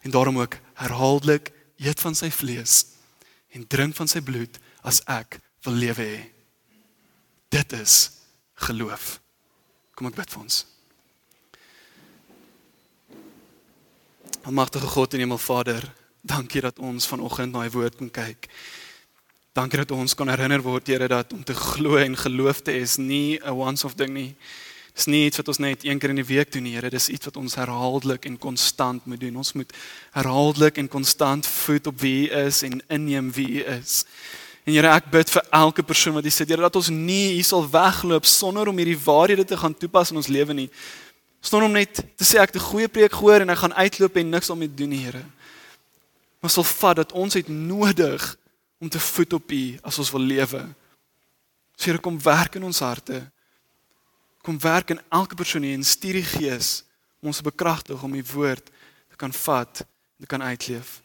en 0.03 0.11
daarom 0.11 0.39
ook 0.39 0.55
herhaaldelik 0.75 1.51
eet 1.83 2.01
van 2.01 2.15
sy 2.15 2.31
vlees 2.31 2.87
en 3.51 3.67
drink 3.67 3.97
van 3.99 4.07
sy 4.07 4.23
bloed 4.23 4.55
as 4.87 5.03
ek 5.11 5.41
wil 5.67 5.75
lewe 5.75 6.07
hê. 6.07 6.23
Dit 7.51 7.73
is 7.73 8.11
geloof. 8.55 9.24
Kom 9.95 10.09
ek 10.11 10.17
bid 10.19 10.31
vir 10.33 10.41
ons. 10.43 10.63
Almagtige 14.45 14.89
God 14.91 15.15
en 15.15 15.23
Hemelvader, 15.23 15.87
dankie 16.21 16.61
dat 16.65 16.81
ons 16.83 17.07
vanoggend 17.07 17.55
na 17.55 17.63
U 17.65 17.71
woord 17.77 18.01
kan 18.01 18.11
kyk. 18.11 18.49
Dankie 19.55 19.79
dat 19.85 19.93
ons 19.95 20.17
kan 20.19 20.29
herinner 20.29 20.65
word, 20.65 20.91
Here, 20.91 21.07
dat 21.09 21.33
om 21.33 21.45
te 21.47 21.55
glo 21.55 21.95
en 21.97 22.17
geloof 22.19 22.65
te 22.67 22.75
is 22.75 22.97
nie 22.99 23.39
'n 23.39 23.55
once-off 23.55 23.95
ding 23.95 24.13
nie. 24.13 24.37
Dis 24.95 25.07
nie 25.07 25.27
iets 25.27 25.37
wat 25.37 25.49
ons 25.49 25.59
net 25.59 25.85
een 25.85 25.99
keer 25.99 26.11
in 26.11 26.17
die 26.17 26.25
week 26.25 26.53
doen 26.53 26.65
Here. 26.65 26.91
Dis 26.91 27.09
iets 27.09 27.25
wat 27.25 27.37
ons 27.37 27.55
herhaaldelik 27.55 28.25
en 28.25 28.39
konstant 28.39 29.07
moet 29.07 29.21
doen. 29.21 29.37
Ons 29.37 29.53
moet 29.53 29.73
herhaaldelik 30.11 30.79
en 30.79 30.89
konstant 30.89 31.47
voet 31.47 31.87
op 31.87 32.01
wie 32.01 32.31
U 32.31 32.35
is 32.47 32.63
en 32.63 32.83
inneem 32.89 33.33
wie 33.33 33.49
U 33.49 33.65
is. 33.65 34.05
En 34.65 34.73
Here, 34.73 34.89
ek 34.89 35.11
bid 35.13 35.29
vir 35.29 35.45
elke 35.53 35.85
persoon 35.85 36.15
wat 36.17 36.25
hier 36.25 36.33
sit, 36.33 36.49
Here, 36.49 36.65
dat 36.65 36.77
ons 36.81 36.89
nie 36.89 37.35
hier 37.37 37.45
sal 37.45 37.67
wegloop 37.69 38.25
sonder 38.29 38.71
om 38.71 38.79
hierdie 38.81 38.97
waarhede 38.97 39.45
te 39.45 39.59
gaan 39.61 39.77
toepas 39.77 40.13
in 40.13 40.21
ons 40.21 40.31
lewe 40.33 40.57
nie. 40.57 40.71
Sonder 41.45 41.69
om 41.69 41.77
net 41.77 42.01
te 42.01 42.25
sê 42.25 42.41
ek 42.41 42.55
het 42.55 42.57
'n 42.57 42.71
goeie 42.73 42.89
preek 42.89 43.13
gehoor 43.13 43.45
en 43.45 43.51
ek 43.51 43.61
gaan 43.61 43.77
uitloop 43.77 44.17
en 44.17 44.31
niks 44.31 44.49
daarmee 44.49 44.75
doen, 44.75 44.93
Here. 44.93 45.25
Maar 46.41 46.51
sal 46.51 46.65
vat 46.65 46.97
dat 46.97 47.13
ons 47.13 47.35
het 47.35 47.49
nodig 47.49 48.37
om 48.81 48.89
te 48.89 49.01
voet 49.01 49.33
op 49.33 49.53
U 49.53 49.79
as 49.83 49.99
ons 49.99 50.11
wil 50.11 50.21
lewe. 50.21 50.75
So 51.77 51.85
Here, 51.91 51.99
kom 51.99 52.23
werk 52.23 52.55
in 52.55 52.65
ons 52.65 52.81
harte. 52.81 53.31
Kom 54.43 54.59
werk 54.59 54.91
in 54.91 55.01
elke 55.11 55.35
persoon 55.35 55.63
hier 55.63 55.75
en 55.75 55.85
stuur 55.85 56.13
die 56.13 56.23
Gees 56.23 56.85
om 57.21 57.29
ons 57.29 57.37
te 57.37 57.43
bekragtig 57.43 58.03
om 58.03 58.15
U 58.15 58.25
woord 58.33 58.65
te 59.11 59.17
kan 59.17 59.33
vat 59.33 59.81
en 59.81 60.21
te 60.21 60.27
kan 60.27 60.43
uitleef. 60.43 61.03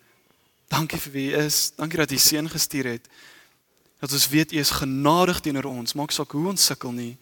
Dankie 0.69 0.99
vir 0.99 1.11
wie 1.11 1.31
U 1.31 1.37
is. 1.43 1.71
Dankie 1.75 1.97
dat 1.97 2.11
U 2.11 2.17
seën 2.17 2.49
gestuur 2.49 2.85
het 2.85 3.07
dat 3.99 4.13
ons 4.15 4.29
weet 4.31 4.53
U 4.53 4.59
is 4.59 4.77
genadig 4.79 5.39
teenoor 5.39 5.69
ons, 5.69 5.93
maak 5.93 6.11
saak 6.15 6.31
hoe 6.31 6.47
ons 6.53 6.69
sukkel 6.71 6.95
nie 6.95 7.15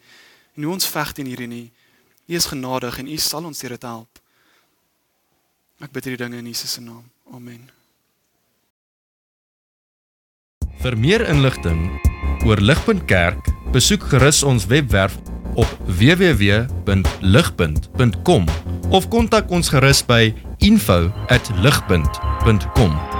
en 0.56 0.66
hoe 0.66 0.74
ons 0.74 0.90
veg 0.90 1.12
teen 1.14 1.28
hierdie 1.30 1.50
nie. 1.50 1.66
U 2.26 2.34
is 2.34 2.50
genadig 2.50 2.98
en 2.98 3.08
U 3.08 3.16
sal 3.22 3.46
ons 3.46 3.60
deur 3.62 3.76
dit 3.76 3.86
help. 3.86 4.22
Ek 5.78 5.92
bid 5.94 6.08
hierdie 6.08 6.24
dinge 6.24 6.40
in 6.42 6.50
Jesus 6.50 6.74
se 6.74 6.82
naam. 6.82 7.04
Amen. 7.34 7.68
Vir 10.82 10.94
meer 10.98 11.22
inligting 11.26 11.86
oor 12.46 12.60
Ligpunt 12.62 13.02
Kerk, 13.10 13.42
besoek 13.74 14.02
gerus 14.12 14.44
ons 14.46 14.68
webwerf 14.70 15.18
op 15.58 15.66
www.ligpunt.com 15.98 18.46
of 18.94 19.10
kontak 19.10 19.50
ons 19.50 19.66
gerus 19.74 20.06
by 20.06 20.30
info@ligpunt.com 20.62 23.17